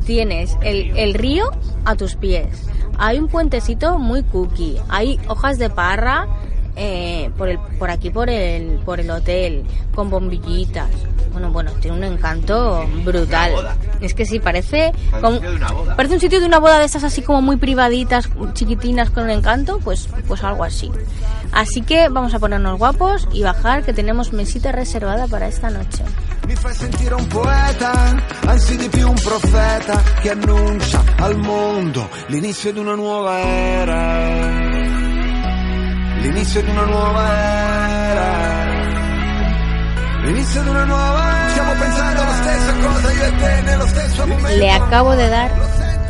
tienes 0.06 0.58
el, 0.62 0.98
el 0.98 1.14
río 1.14 1.46
a 1.86 1.96
tus 1.96 2.16
pies, 2.16 2.68
hay 2.98 3.20
un 3.20 3.28
puentecito 3.28 4.00
muy 4.00 4.24
cookie, 4.24 4.78
hay 4.90 5.20
hojas 5.28 5.58
de 5.58 5.70
parra 5.70 6.28
eh, 6.76 7.30
por, 7.38 7.50
el, 7.50 7.60
por 7.80 7.90
aquí 7.92 8.10
por 8.10 8.30
el, 8.30 8.80
por 8.86 9.00
el 9.00 9.10
hotel, 9.12 9.64
con 9.94 10.10
bombillitas. 10.10 10.90
Bueno, 11.32 11.52
bueno, 11.52 11.72
tiene 11.82 11.98
un 11.98 12.04
encanto 12.04 12.86
brutal. 13.04 13.52
Es 14.02 14.14
que 14.14 14.24
sí, 14.26 14.40
parece 14.40 14.94
Parece 15.10 15.22
como- 15.22 15.38
un 15.38 15.42
sitio 15.42 15.50
de 15.52 15.56
una 15.58 15.72
boda. 15.72 15.96
parece 15.96 16.14
un 16.16 16.20
sitio 16.22 16.40
de 16.40 16.46
una 16.46 16.60
boda 16.60 16.78
de 16.80 16.86
estas 16.86 17.04
así 17.04 17.24
como 17.24 17.42
muy 17.42 17.58
privaditas, 17.58 18.30
chiquitinas 18.54 19.10
con 19.10 19.24
un 19.24 19.30
encanto, 19.32 19.80
pues, 19.84 20.08
pues 20.28 20.44
algo 20.44 20.64
así. 20.64 20.92
Así 21.52 21.82
que 21.82 22.10
vamos 22.10 22.34
a 22.36 22.40
ponernos 22.40 22.78
guapos 22.78 23.28
y 23.34 23.42
bajar 23.44 23.84
que 23.84 23.94
tenemos 23.94 24.32
mesita 24.32 24.72
reservada 24.72 25.28
para 25.28 25.48
esta 25.48 25.70
noche. 25.72 26.04
Mi 26.48 26.56
fai 26.56 26.74
sentire 26.76 27.16
un 27.16 27.26
poeta, 27.30 27.92
anzi 28.48 28.76
di 28.78 28.90
più 28.90 29.08
un 29.10 29.16
profeta 29.16 30.04
che 30.22 30.30
annuncia 30.32 31.02
al 31.18 31.38
mondo 31.38 32.10
l'inizio 32.28 32.74
di 32.74 32.80
una 32.80 32.96
nuova 32.96 33.40
era. 33.40 34.63
L'inizio 36.24 36.62
di 36.62 36.70
una 36.70 36.86
nuova 36.86 37.38
era. 38.12 38.66
L'inizio 40.22 40.64
di 40.64 40.70
una 40.70 40.86
nuova 40.86 41.38
era. 41.38 41.50
Stiamo 41.50 41.72
pensando 41.74 42.24
la 42.24 42.34
stessa 42.34 42.74
cosa 42.76 43.12
io 43.12 43.24
e 43.24 43.36
te 43.36 43.62
nello 43.64 43.88
stesso 43.88 44.28
momento. 44.28 44.58
Le 44.58 44.72
acabo 44.72 45.16
de 45.18 45.28
dar 45.28 45.52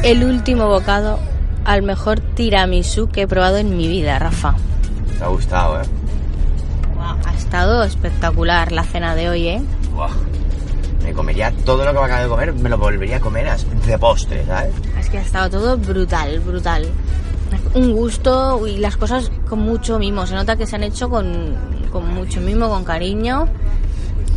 el 0.04 0.23
último 0.23 0.67
bocado 0.67 1.19
al 1.65 1.82
mejor 1.82 2.19
tiramisú 2.19 3.10
que 3.10 3.23
he 3.23 3.28
probado 3.28 3.58
en 3.58 3.76
mi 3.76 3.88
vida, 3.88 4.19
Rafa. 4.19 4.54
Te 5.17 5.23
ha 5.23 5.28
gustado, 5.30 5.82
¿eh? 5.82 5.86
Guau, 6.93 7.17
ha 7.26 7.34
estado 7.34 7.84
espectacular 7.84 8.71
la 8.71 8.84
cena 8.84 9.15
de 9.15 9.30
hoy, 9.30 9.47
¿eh? 9.47 9.63
Me 11.04 11.12
comería 11.13 11.52
todo 11.65 11.86
lo 11.86 11.91
que 11.91 11.99
me 11.99 12.06
acabo 12.06 12.21
de 12.21 12.30
comer, 12.30 12.54
me 12.54 12.69
lo 12.69 12.78
volvería 12.78 13.17
a 13.17 13.19
comer 13.19 13.58
de 13.58 13.97
postre, 13.97 14.45
¿sabes? 14.45 14.73
Es 14.99 15.10
que 15.10 15.17
ha 15.17 15.21
estado 15.21 15.49
todo 15.49 15.76
brutal, 15.76 16.39
brutal. 16.39 16.88
Un 17.75 17.93
gusto 17.93 18.67
y 18.67 18.77
las 18.77 18.97
cosas 18.97 19.31
con 19.49 19.59
mucho 19.59 19.97
mimo. 19.99 20.25
Se 20.27 20.36
nota 20.36 20.55
que 20.55 20.65
se 20.67 20.75
han 20.75 20.83
hecho 20.83 21.09
con, 21.09 21.55
con 21.91 22.13
mucho 22.13 22.39
mimo, 22.41 22.69
con 22.69 22.83
cariño. 22.83 23.47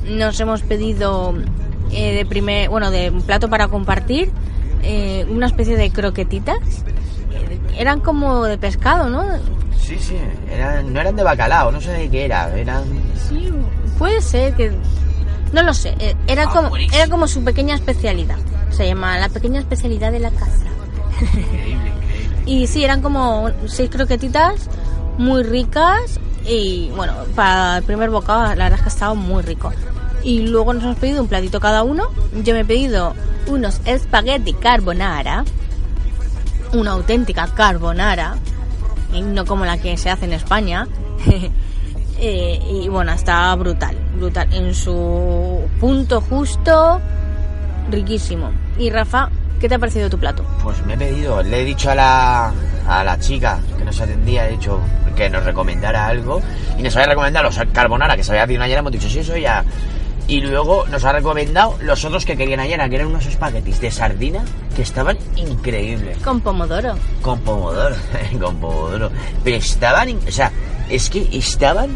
Nos 0.08 0.38
hemos 0.40 0.62
pedido 0.62 1.34
eh, 1.92 2.14
de 2.14 2.24
primer, 2.26 2.68
bueno, 2.70 2.90
de 2.90 3.10
un 3.10 3.22
plato 3.22 3.50
para 3.50 3.68
compartir, 3.68 4.30
eh, 4.82 5.26
una 5.28 5.46
especie 5.46 5.76
de 5.76 5.90
croquetitas. 5.90 6.58
Eh, 7.32 7.58
Eran 7.76 8.00
como 8.00 8.44
de 8.44 8.56
pescado, 8.56 9.08
¿no? 9.10 9.24
Sí, 9.78 9.96
sí, 10.00 10.16
eran, 10.50 10.92
no 10.92 11.00
eran 11.00 11.14
de 11.14 11.22
bacalao, 11.22 11.70
no 11.70 11.80
sé 11.80 11.92
de 11.92 12.08
qué 12.08 12.24
era, 12.24 12.56
eran... 12.56 12.84
Sí, 13.28 13.52
puede 13.98 14.20
ser 14.20 14.54
que... 14.54 14.72
No 15.52 15.62
lo 15.62 15.72
sé, 15.74 15.94
eh, 16.00 16.14
era, 16.26 16.44
Ah, 16.44 16.50
como, 16.52 16.76
era 16.76 17.06
como 17.08 17.28
su 17.28 17.44
pequeña 17.44 17.74
especialidad. 17.76 18.36
Se 18.70 18.86
llama 18.86 19.18
la 19.18 19.28
pequeña 19.28 19.60
especialidad 19.60 20.10
de 20.10 20.18
la 20.20 20.30
casa. 20.30 20.64
Increíble. 21.20 21.92
Y 22.46 22.68
sí, 22.68 22.84
eran 22.84 23.02
como 23.02 23.50
seis 23.66 23.90
croquetitas 23.90 24.70
muy 25.18 25.42
ricas 25.42 26.20
y 26.48 26.90
bueno, 26.94 27.12
para 27.34 27.78
el 27.78 27.82
primer 27.82 28.10
bocado 28.10 28.54
la 28.54 28.64
verdad 28.64 28.74
es 28.74 28.80
que 28.80 28.84
ha 28.84 28.88
estado 28.88 29.14
muy 29.16 29.42
rico. 29.42 29.72
Y 30.22 30.46
luego 30.46 30.72
nos 30.72 30.84
hemos 30.84 30.96
pedido 30.96 31.22
un 31.22 31.28
platito 31.28 31.60
cada 31.60 31.82
uno. 31.82 32.08
Yo 32.44 32.54
me 32.54 32.60
he 32.60 32.64
pedido 32.64 33.14
unos 33.48 33.80
espagueti 33.84 34.52
carbonara, 34.54 35.44
una 36.72 36.92
auténtica 36.92 37.48
carbonara, 37.48 38.36
no 39.12 39.44
como 39.44 39.64
la 39.64 39.78
que 39.78 39.96
se 39.96 40.10
hace 40.10 40.24
en 40.24 40.32
España. 40.32 40.86
Eh, 42.18 42.58
y 42.72 42.88
bueno, 42.88 43.12
está 43.12 43.54
brutal, 43.56 43.94
brutal. 44.16 44.48
En 44.50 44.74
su 44.74 45.60
punto 45.78 46.22
justo, 46.22 46.98
riquísimo. 47.90 48.52
Y 48.78 48.88
Rafa, 48.88 49.28
¿qué 49.60 49.68
te 49.68 49.74
ha 49.74 49.78
parecido 49.78 50.08
tu 50.10 50.18
plato? 50.18 50.44
Pues 50.62 50.84
me 50.84 50.94
he 50.94 50.96
pedido, 50.96 51.42
le 51.42 51.62
he 51.62 51.64
dicho 51.64 51.90
a 51.90 51.94
la, 51.94 52.52
a 52.86 53.04
la 53.04 53.18
chica 53.18 53.58
que 53.78 53.84
nos 53.84 54.00
atendía, 54.00 54.48
he 54.48 54.52
dicho 54.52 54.80
que 55.14 55.30
nos 55.30 55.44
recomendara 55.44 56.06
algo 56.06 56.42
y 56.78 56.82
nos 56.82 56.94
había 56.96 57.08
recomendado 57.08 57.46
los 57.46 57.58
carbonara 57.72 58.16
que 58.16 58.24
se 58.24 58.32
había 58.32 58.46
pedido 58.46 58.62
ayer, 58.62 58.78
hemos 58.78 58.92
dicho, 58.92 59.08
sí, 59.08 59.20
eso 59.20 59.36
ya, 59.36 59.64
Y 60.28 60.40
luego 60.40 60.86
nos 60.88 61.04
ha 61.04 61.12
recomendado 61.12 61.76
los 61.80 62.04
otros 62.04 62.24
que 62.24 62.36
querían 62.36 62.60
ayer, 62.60 62.78
que 62.88 62.96
eran 62.96 63.06
unos 63.08 63.26
espaguetis 63.26 63.80
de 63.80 63.90
sardina 63.90 64.44
que 64.74 64.82
estaban 64.82 65.16
increíbles. 65.36 66.18
Con 66.18 66.40
pomodoro. 66.40 66.96
Con 67.22 67.40
pomodoro, 67.40 67.94
con 68.40 68.56
pomodoro. 68.56 69.10
Pero 69.44 69.56
estaban, 69.56 70.18
o 70.26 70.30
sea, 70.32 70.50
es 70.90 71.08
que 71.10 71.28
estaban, 71.32 71.90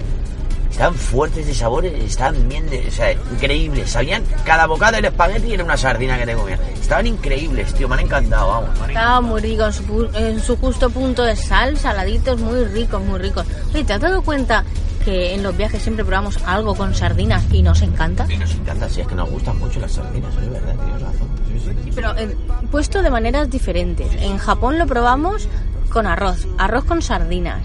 estaban 0.71 0.95
fuertes 0.95 1.47
de 1.47 1.55
sabores, 1.55 1.93
estaban 2.03 2.49
bien, 2.49 2.69
de, 2.71 2.87
o 2.87 2.91
sea, 2.91 3.13
increíbles. 3.13 3.91
Sabían, 3.91 4.23
cada 4.45 4.67
bocado 4.67 4.97
del 4.97 5.07
espagueti 5.07 5.53
era 5.53 5.65
una 5.65 5.77
sardina 5.77 6.19
que 6.19 6.27
te 6.27 6.35
comían. 6.35 6.61
Estaban 6.81 7.07
increíbles, 7.07 7.75
tío, 7.75 7.89
me 7.89 7.95
han 7.95 8.01
encantado, 8.01 8.49
vamos. 8.49 8.81
han 8.81 8.91
Estaba 8.91 9.21
muy 9.21 9.41
rico 9.41 9.67
en 9.67 9.73
su, 9.73 10.11
en 10.15 10.41
su 10.41 10.57
justo 10.57 10.91
punto 10.91 11.25
de 11.25 11.37
sal, 11.37 11.77
saladitos, 11.77 12.41
muy 12.41 12.65
ricos, 12.65 13.03
muy 13.03 13.19
ricos. 13.19 13.47
Oye, 13.75 13.85
¿te 13.85 13.93
has 13.93 14.01
dado 14.01 14.23
cuenta 14.23 14.65
que 15.05 15.35
en 15.35 15.43
los 15.43 15.57
viajes 15.57 15.83
siempre 15.83 16.05
probamos 16.05 16.39
algo 16.47 16.75
con 16.75 16.95
sardinas 16.95 17.45
y 17.53 17.63
nos 17.63 17.83
encanta? 17.83 18.27
Y 18.29 18.37
nos 18.37 18.55
encanta, 18.55 18.89
si 18.89 19.01
es 19.01 19.07
que 19.07 19.15
nos 19.15 19.31
gustan 19.31 19.59
mucho 19.59 19.81
las 19.81 19.93
sardinas, 19.93 20.35
es 20.37 20.51
verdad, 20.51 20.75
tienes 20.77 21.03
razón. 21.03 21.29
Sí, 21.49 21.61
sí. 21.65 21.91
Pero 21.95 22.17
eh, 22.17 22.37
puesto 22.71 23.03
de 23.03 23.11
maneras 23.11 23.51
diferentes. 23.51 24.13
En 24.23 24.39
Japón 24.39 24.79
lo 24.79 24.87
probamos 24.87 25.49
con 25.91 26.07
arroz, 26.07 26.47
arroz 26.59 26.85
con 26.85 27.03
sardinas. 27.03 27.61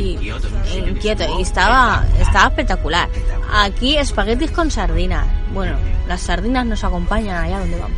Y, 0.00 0.16
Kioto, 0.16 0.48
estuvo 0.48 1.38
y 1.38 1.42
estaba, 1.42 2.04
espectacular. 2.04 2.20
estaba 2.20 2.48
espectacular. 2.48 3.08
Aquí 3.52 3.96
espaguetis 3.96 4.50
con 4.50 4.70
sardinas. 4.70 5.26
Bueno, 5.52 5.76
las 6.08 6.20
sardinas 6.22 6.64
nos 6.66 6.82
acompañan 6.84 7.44
allá 7.44 7.58
donde 7.60 7.78
vamos. 7.78 7.96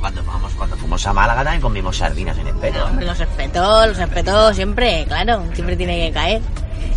Cuando 0.00 0.22
vamos, 0.24 0.52
cuando 0.54 0.76
fuimos 0.76 1.06
a 1.06 1.12
Málaga 1.12 1.42
también 1.42 1.60
comimos 1.62 1.96
sardinas 1.96 2.38
en 2.38 2.46
el 2.46 2.54
peto. 2.56 2.84
Hombre, 2.84 3.06
Los 3.06 3.18
respetó, 3.18 3.86
los 3.86 3.96
respetó 3.96 4.54
siempre, 4.54 5.04
claro, 5.08 5.42
siempre 5.54 5.76
tiene 5.76 6.06
que 6.06 6.12
caer. 6.12 6.42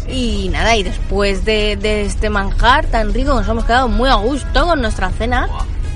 Y 0.08 0.50
nada, 0.50 0.76
y 0.76 0.84
después 0.84 1.46
de, 1.46 1.76
de 1.76 2.04
este 2.04 2.30
manjar 2.30 2.86
tan 2.88 3.14
rico, 3.14 3.34
nos 3.34 3.48
hemos 3.48 3.66
quedado 3.66 3.88
muy 3.88 4.10
a 4.10 4.16
gusto 4.16 4.66
con 4.66 4.82
nuestra 4.82 5.10
cena. 5.10 5.48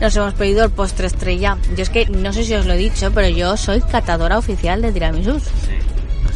Nos 0.02 0.16
hemos 0.16 0.34
pedido 0.34 0.64
el 0.66 0.72
postre 0.72 1.08
estrella. 1.08 1.58
Yo 1.76 1.84
es 1.84 1.90
que 1.90 2.08
no 2.08 2.34
sé 2.34 2.44
si 2.44 2.54
os 2.54 2.66
lo 2.66 2.74
he 2.74 2.78
dicho, 2.78 3.12
pero 3.14 3.30
yo 3.30 3.56
soy 3.58 3.82
catadora 3.82 4.38
oficial 4.38 4.82
de 4.82 4.92
tiramisú. 4.92 5.40
Sí. 5.40 5.93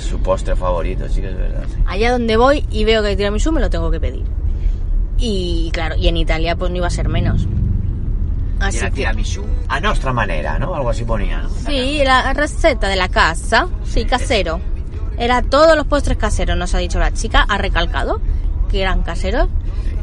Su 0.10 0.20
postre 0.20 0.56
favorito, 0.56 1.08
sí 1.10 1.22
que 1.22 1.30
es 1.30 1.38
verdad. 1.38 1.64
sí. 1.68 1.82
Allá 1.86 2.12
donde 2.12 2.38
voy 2.38 2.66
y 2.72 2.84
veo 2.86 3.02
que 3.02 3.10
hay 3.10 3.16
tiramisú, 3.16 3.52
me 3.52 3.60
lo 3.62 3.70
tengo 3.70 3.92
que 3.92 4.00
pedir. 4.00 4.24
Y 5.18 5.70
claro, 5.74 5.96
y 5.96 6.08
en 6.08 6.18
Italia 6.18 6.56
pues 6.56 6.72
no 6.72 6.78
iba 6.78 6.88
a 6.88 6.92
ser 6.92 7.10
menos. 7.10 7.48
Así 8.60 8.78
era 8.78 8.90
que... 8.90 8.96
tiramisú 8.96 9.44
a 9.68 9.80
nuestra 9.80 10.14
manera, 10.14 10.58
¿no? 10.60 10.74
Algo 10.76 10.90
así 10.90 11.04
ponía, 11.04 11.42
¿no? 11.42 11.50
Sí, 11.50 12.02
la 12.04 12.34
receta 12.34 12.88
de 12.88 12.96
la 12.96 13.08
casa, 13.10 13.68
sí, 13.84 14.06
casero. 14.06 14.60
Era 15.18 15.42
todos 15.42 15.76
los 15.76 15.86
postres 15.88 16.18
caseros, 16.18 16.56
nos 16.58 16.74
ha 16.76 16.78
dicho 16.78 17.00
la 17.00 17.12
chica, 17.12 17.46
ha 17.48 17.58
recalcado 17.58 18.22
que 18.70 18.82
eran 18.82 19.02
caseros 19.02 19.48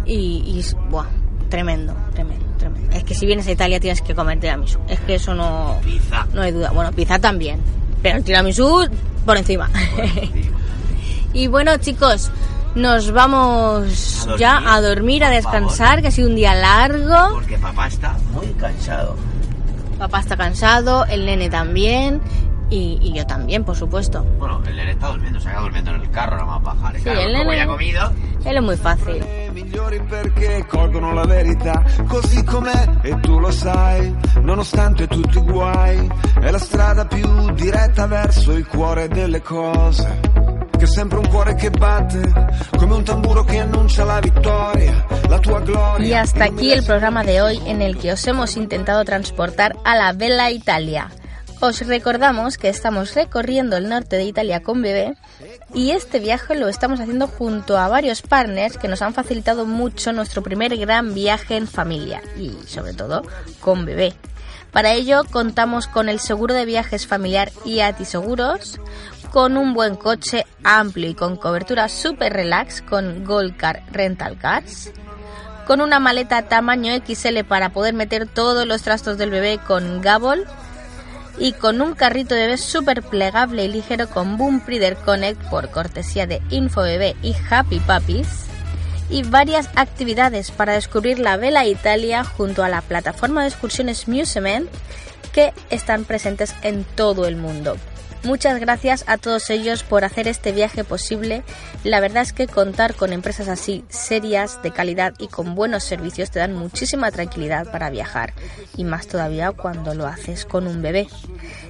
y, 0.05 0.15
y 0.15 0.65
buah, 0.91 1.07
tremendo, 1.49 1.95
tremendo, 2.15 2.45
tremendo. 2.59 2.97
Es 2.97 3.05
que 3.05 3.15
si 3.15 3.25
vienes 3.27 3.47
a 3.47 3.53
Italia 3.53 3.79
tienes 3.81 4.03
que 4.03 4.15
comer 4.15 4.41
tiramisú, 4.41 4.79
es 4.89 4.99
que 5.01 5.15
eso 5.17 5.35
no, 5.35 5.79
Pizza. 5.85 6.27
no 6.33 6.43
hay 6.43 6.51
duda. 6.53 6.71
Bueno, 6.73 6.91
pizza 6.93 7.19
también, 7.21 7.61
pero 8.05 8.19
el 8.19 8.25
tiramisú 8.25 8.87
por 9.25 9.39
encima. 9.39 9.71
y 11.33 11.47
bueno, 11.47 11.79
chicos, 11.79 12.31
nos 12.75 13.11
vamos 13.13 14.27
A 14.29 14.37
ya 14.37 14.75
a 14.75 14.83
dormir, 14.83 15.25
a 15.25 15.31
descansar, 15.31 15.87
favor. 15.89 16.03
que 16.03 16.09
ha 16.09 16.11
sido 16.11 16.29
un 16.29 16.37
día 16.37 16.55
largo. 16.55 17.17
Porque 17.33 17.57
papá 17.57 17.87
está 17.87 18.15
muy 18.35 18.49
cansado. 18.61 19.17
Papá 19.99 20.21
está 20.21 20.37
cansado, 20.37 21.07
el 21.07 21.25
nene 21.25 21.49
también 21.49 22.21
y, 22.75 22.99
y 23.03 23.13
yo 23.13 23.25
también, 23.27 23.65
por 23.65 23.77
supuesto. 23.77 24.23
Bueno, 24.39 24.61
el 24.67 24.77
nene 24.77 24.93
está 24.93 25.09
durmiendo, 25.09 25.41
se 25.41 25.49
acaba 25.49 25.65
durmiendo 25.65 25.91
en 25.95 26.01
el 26.03 26.11
carro, 26.11 26.37
nada 26.37 26.59
más 26.59 26.63
bajar. 26.63 26.97
Sí, 26.97 27.03
claro, 27.03 27.21
ha 27.63 27.67
comido, 27.67 28.13
Él 28.45 28.57
es 28.57 28.63
muy 28.63 28.77
fácil. 28.77 29.25
migliori 29.53 30.01
perché 30.01 30.65
colgono 30.67 31.13
la 31.13 31.25
verità 31.25 31.83
così 32.09 32.43
com'è 32.45 32.89
e 33.03 33.21
tu 33.21 33.39
lo 33.39 33.51
sai 33.53 34.13
nonostante 34.43 35.07
tutti 35.07 35.39
i 35.39 35.41
guai 35.43 36.09
è 36.41 36.51
la 36.51 36.59
strada 36.59 37.05
più 37.07 37.53
diretta 37.53 38.07
verso 38.07 38.51
il 38.53 38.67
cuore 38.67 39.07
delle 39.09 39.41
cose 39.43 40.21
che 40.77 40.85
è 40.85 40.87
sempre 40.89 41.19
un 41.19 41.29
cuore 41.29 41.55
che 41.55 41.71
batte 41.71 42.21
come 42.77 42.95
un 42.95 43.05
tamburo 43.05 43.45
che 43.45 43.61
annuncia 43.61 44.05
la 44.05 44.19
vittoria 44.19 45.07
la 45.29 45.39
tua 45.39 45.61
gloria 45.61 46.07
Y 46.09 46.13
hasta 46.15 46.45
aquí 46.47 46.73
el 46.73 46.83
programa 46.85 47.23
de 47.23 47.41
hoy 47.43 47.61
en 47.67 47.81
el 47.81 47.97
que 47.97 48.13
os 48.13 48.27
hemos 48.27 48.57
intentado 48.57 49.05
transportar 49.05 49.77
a 49.85 49.95
la 49.95 50.13
Bella 50.13 50.51
Italia. 50.51 51.11
Os 51.61 51.81
recordamos 51.87 52.59
que 52.59 52.69
estamos 52.69 53.15
recorriendo 53.15 53.77
el 53.77 53.89
norte 53.89 54.17
de 54.17 54.25
Italia 54.25 54.63
con 54.63 54.83
bebé 54.83 55.15
y 55.73 55.93
este 55.93 56.19
viaje 56.19 56.55
lo 56.57 56.69
estamos 56.69 57.01
haciendo 57.01 57.27
junto 57.27 57.79
a 57.79 57.89
varios 57.89 58.23
partners 58.23 58.77
que 58.77 58.89
nos 58.89 59.03
han 59.03 59.15
facilitado 59.15 59.65
mucho 59.65 60.13
nuestro 60.13 60.43
primer 60.43 60.77
gran 60.77 61.15
viaje 61.15 61.57
en 61.57 61.67
familia 61.67 62.23
y 62.37 62.51
sobre 62.67 62.93
todo 62.93 63.23
con 63.61 63.87
bebé. 63.87 64.15
Para 64.73 64.93
ello 64.93 65.23
contamos 65.31 65.87
con 65.87 66.09
el 66.09 66.19
seguro 66.19 66.53
de 66.53 66.67
viajes 66.67 67.07
familiar 67.07 67.51
IATI 67.65 68.05
Seguros, 68.05 68.81
con 69.31 69.57
un 69.57 69.73
buen 69.73 69.95
coche 69.95 70.47
amplio 70.65 71.09
y 71.09 71.15
con 71.15 71.37
cobertura 71.37 71.89
super 71.89 72.33
relax 72.33 72.83
con 72.83 73.25
Gold 73.25 73.57
Car 73.57 73.85
Rental 73.91 74.37
Cars, 74.37 74.91
con 75.67 75.81
una 75.81 75.99
maleta 76.01 76.43
tamaño 76.43 76.93
XL 76.95 77.45
para 77.49 77.71
poder 77.71 77.95
meter 77.95 78.27
todos 78.27 78.67
los 78.67 78.83
trastos 78.83 79.17
del 79.17 79.31
bebé 79.31 79.59
con 79.59 80.03
Gabol 80.03 80.47
y 81.39 81.53
con 81.53 81.81
un 81.81 81.95
carrito 81.95 82.35
de 82.35 82.43
bebé 82.43 82.59
súper 82.59 83.03
plegable 83.03 83.65
y 83.65 83.69
ligero 83.69 84.09
con 84.09 84.37
Boom 84.37 84.63
Breeder 84.65 84.97
Connect 84.97 85.43
por 85.51 85.71
cortesía 85.71 86.27
de 86.27 86.41
InfoBebé 86.51 87.17
y 87.23 87.35
Happy 87.51 87.81
Puppies 87.81 88.47
y 89.11 89.23
varias 89.23 89.69
actividades 89.77 90.51
para 90.51 90.75
descubrir 90.75 91.19
la 91.19 91.37
Vela 91.37 91.67
Italia 91.67 92.25
junto 92.25 92.63
a 92.63 92.69
la 92.69 92.81
plataforma 92.81 93.43
de 93.43 93.49
excursiones 93.49 94.09
Musement 94.09 94.69
que 95.33 95.53
están 95.71 96.05
presentes 96.05 96.55
en 96.63 96.85
todo 96.85 97.27
el 97.27 97.37
mundo. 97.37 97.77
Muchas 98.25 98.59
gracias 98.59 99.05
a 99.07 99.19
todos 99.19 99.51
ellos 99.51 99.83
por 99.83 100.03
hacer 100.03 100.29
este 100.29 100.53
viaje 100.53 100.83
posible. 100.83 101.43
La 101.83 102.01
verdad 102.01 102.23
es 102.23 102.33
que 102.33 102.47
contar 102.47 102.95
con 102.95 103.13
empresas 103.13 103.49
así, 103.49 103.85
serias, 103.91 104.63
de 104.63 104.71
calidad 104.71 105.13
y 105.19 105.29
con 105.29 105.55
buenos 105.55 105.85
servicios 105.85 106.31
te 106.31 106.39
dan 106.39 106.55
muchísima 106.55 107.11
tranquilidad 107.11 107.71
para 107.71 107.91
viajar 107.91 108.33
y 108.79 108.85
más 108.85 109.09
todavía 109.09 109.53
cuando 109.53 109.95
lo 109.95 110.07
haces 110.07 110.47
con 110.47 110.67
un 110.67 110.81
bebé. 110.81 111.07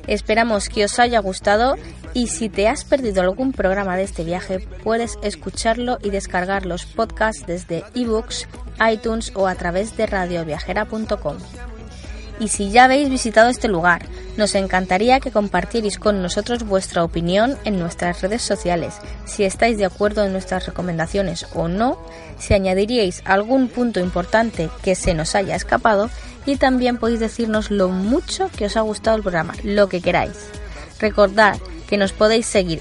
Esperamos 0.07 0.69
que 0.69 0.85
os 0.85 1.01
haya 1.01 1.19
gustado 1.19 1.75
y 2.13 2.29
si 2.29 2.49
te 2.49 2.69
has 2.69 2.85
perdido 2.85 3.23
algún 3.23 3.53
programa 3.53 3.97
de 3.97 4.05
este 4.05 4.23
viaje 4.23 4.61
puedes 4.85 5.19
escucharlo 5.23 5.99
y 6.03 6.11
descargar 6.11 6.67
los 6.67 6.87
podcasts 6.87 7.45
desde 7.49 7.83
ebooks, 7.97 8.47
iTunes 8.93 9.33
o 9.35 9.49
a 9.49 9.57
través 9.57 9.97
de 9.97 10.07
radioviajera.com. 10.07 11.39
Y 12.41 12.49
si 12.49 12.71
ya 12.71 12.85
habéis 12.85 13.09
visitado 13.11 13.49
este 13.49 13.69
lugar, 13.69 14.07
nos 14.37 14.55
encantaría 14.55 15.21
que 15.21 15.31
compartierais 15.31 15.99
con 15.99 16.21
nosotros 16.21 16.65
vuestra 16.65 17.05
opinión 17.05 17.57
en 17.65 17.79
nuestras 17.79 18.23
redes 18.23 18.43
sociales, 18.43 18.95
si 19.25 19.45
estáis 19.45 19.79
de 19.79 19.85
acuerdo 19.85 20.25
en 20.25 20.33
nuestras 20.33 20.67
recomendaciones 20.67 21.47
o 21.55 21.69
no, 21.69 21.99
si 22.39 22.55
añadiríais 22.55 23.23
algún 23.25 23.69
punto 23.69 24.01
importante 24.01 24.69
que 24.83 24.95
se 24.95 25.15
nos 25.15 25.35
haya 25.35 25.55
escapado 25.55 26.11
y 26.47 26.57
también 26.57 26.99
podéis 26.99 27.21
decirnos 27.21 27.71
lo 27.71 27.89
mucho 27.89 28.51
que 28.57 28.67
os 28.67 28.77
ha 28.77 28.81
gustado 28.81 29.17
el 29.17 29.23
programa, 29.23 29.55
lo 29.63 29.89
que 29.89 30.01
queráis. 30.01 30.51
Recordad 30.99 31.57
que 31.89 31.97
nos 31.97 32.13
podéis 32.13 32.47
seguir 32.47 32.81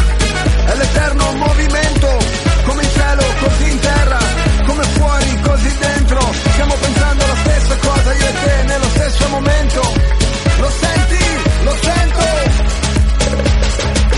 è 0.67 0.77
l'eterno 0.77 1.33
movimento, 1.35 2.19
come 2.65 2.83
in 2.83 2.91
cielo, 2.91 3.23
così 3.41 3.71
in 3.71 3.79
terra, 3.79 4.19
come 4.67 4.83
fuori, 4.83 5.41
così 5.43 5.77
dentro. 5.79 6.21
Stiamo 6.51 6.75
pensando 6.75 7.27
la 7.27 7.37
stessa 7.37 7.77
cosa 7.77 8.13
io 8.13 8.27
e 8.27 8.33
te 8.33 8.63
nello 8.65 8.89
stesso 8.89 9.29
momento. 9.29 9.81
Lo 10.59 10.71
senti? 10.71 11.25
Lo 11.63 11.77
sento. 11.83 12.25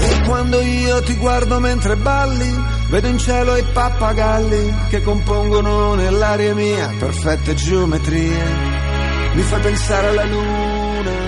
E 0.01 0.23
quando 0.27 0.61
io 0.61 1.03
ti 1.03 1.17
guardo 1.17 1.61
mentre 1.61 1.97
balli, 1.97 2.65
vedo 2.89 3.09
in 3.09 3.19
cielo 3.19 3.57
i 3.57 3.65
pappagalli 3.71 4.75
che 4.89 5.03
compongono 5.03 5.95
nell'aria 5.95 6.55
mia 6.55 6.95
perfette 6.99 7.55
geometrie. 7.55 8.77
Mi 9.35 9.43
fai 9.43 9.61
pensare 9.61 10.09
alla 10.09 10.25
luna 10.25 11.28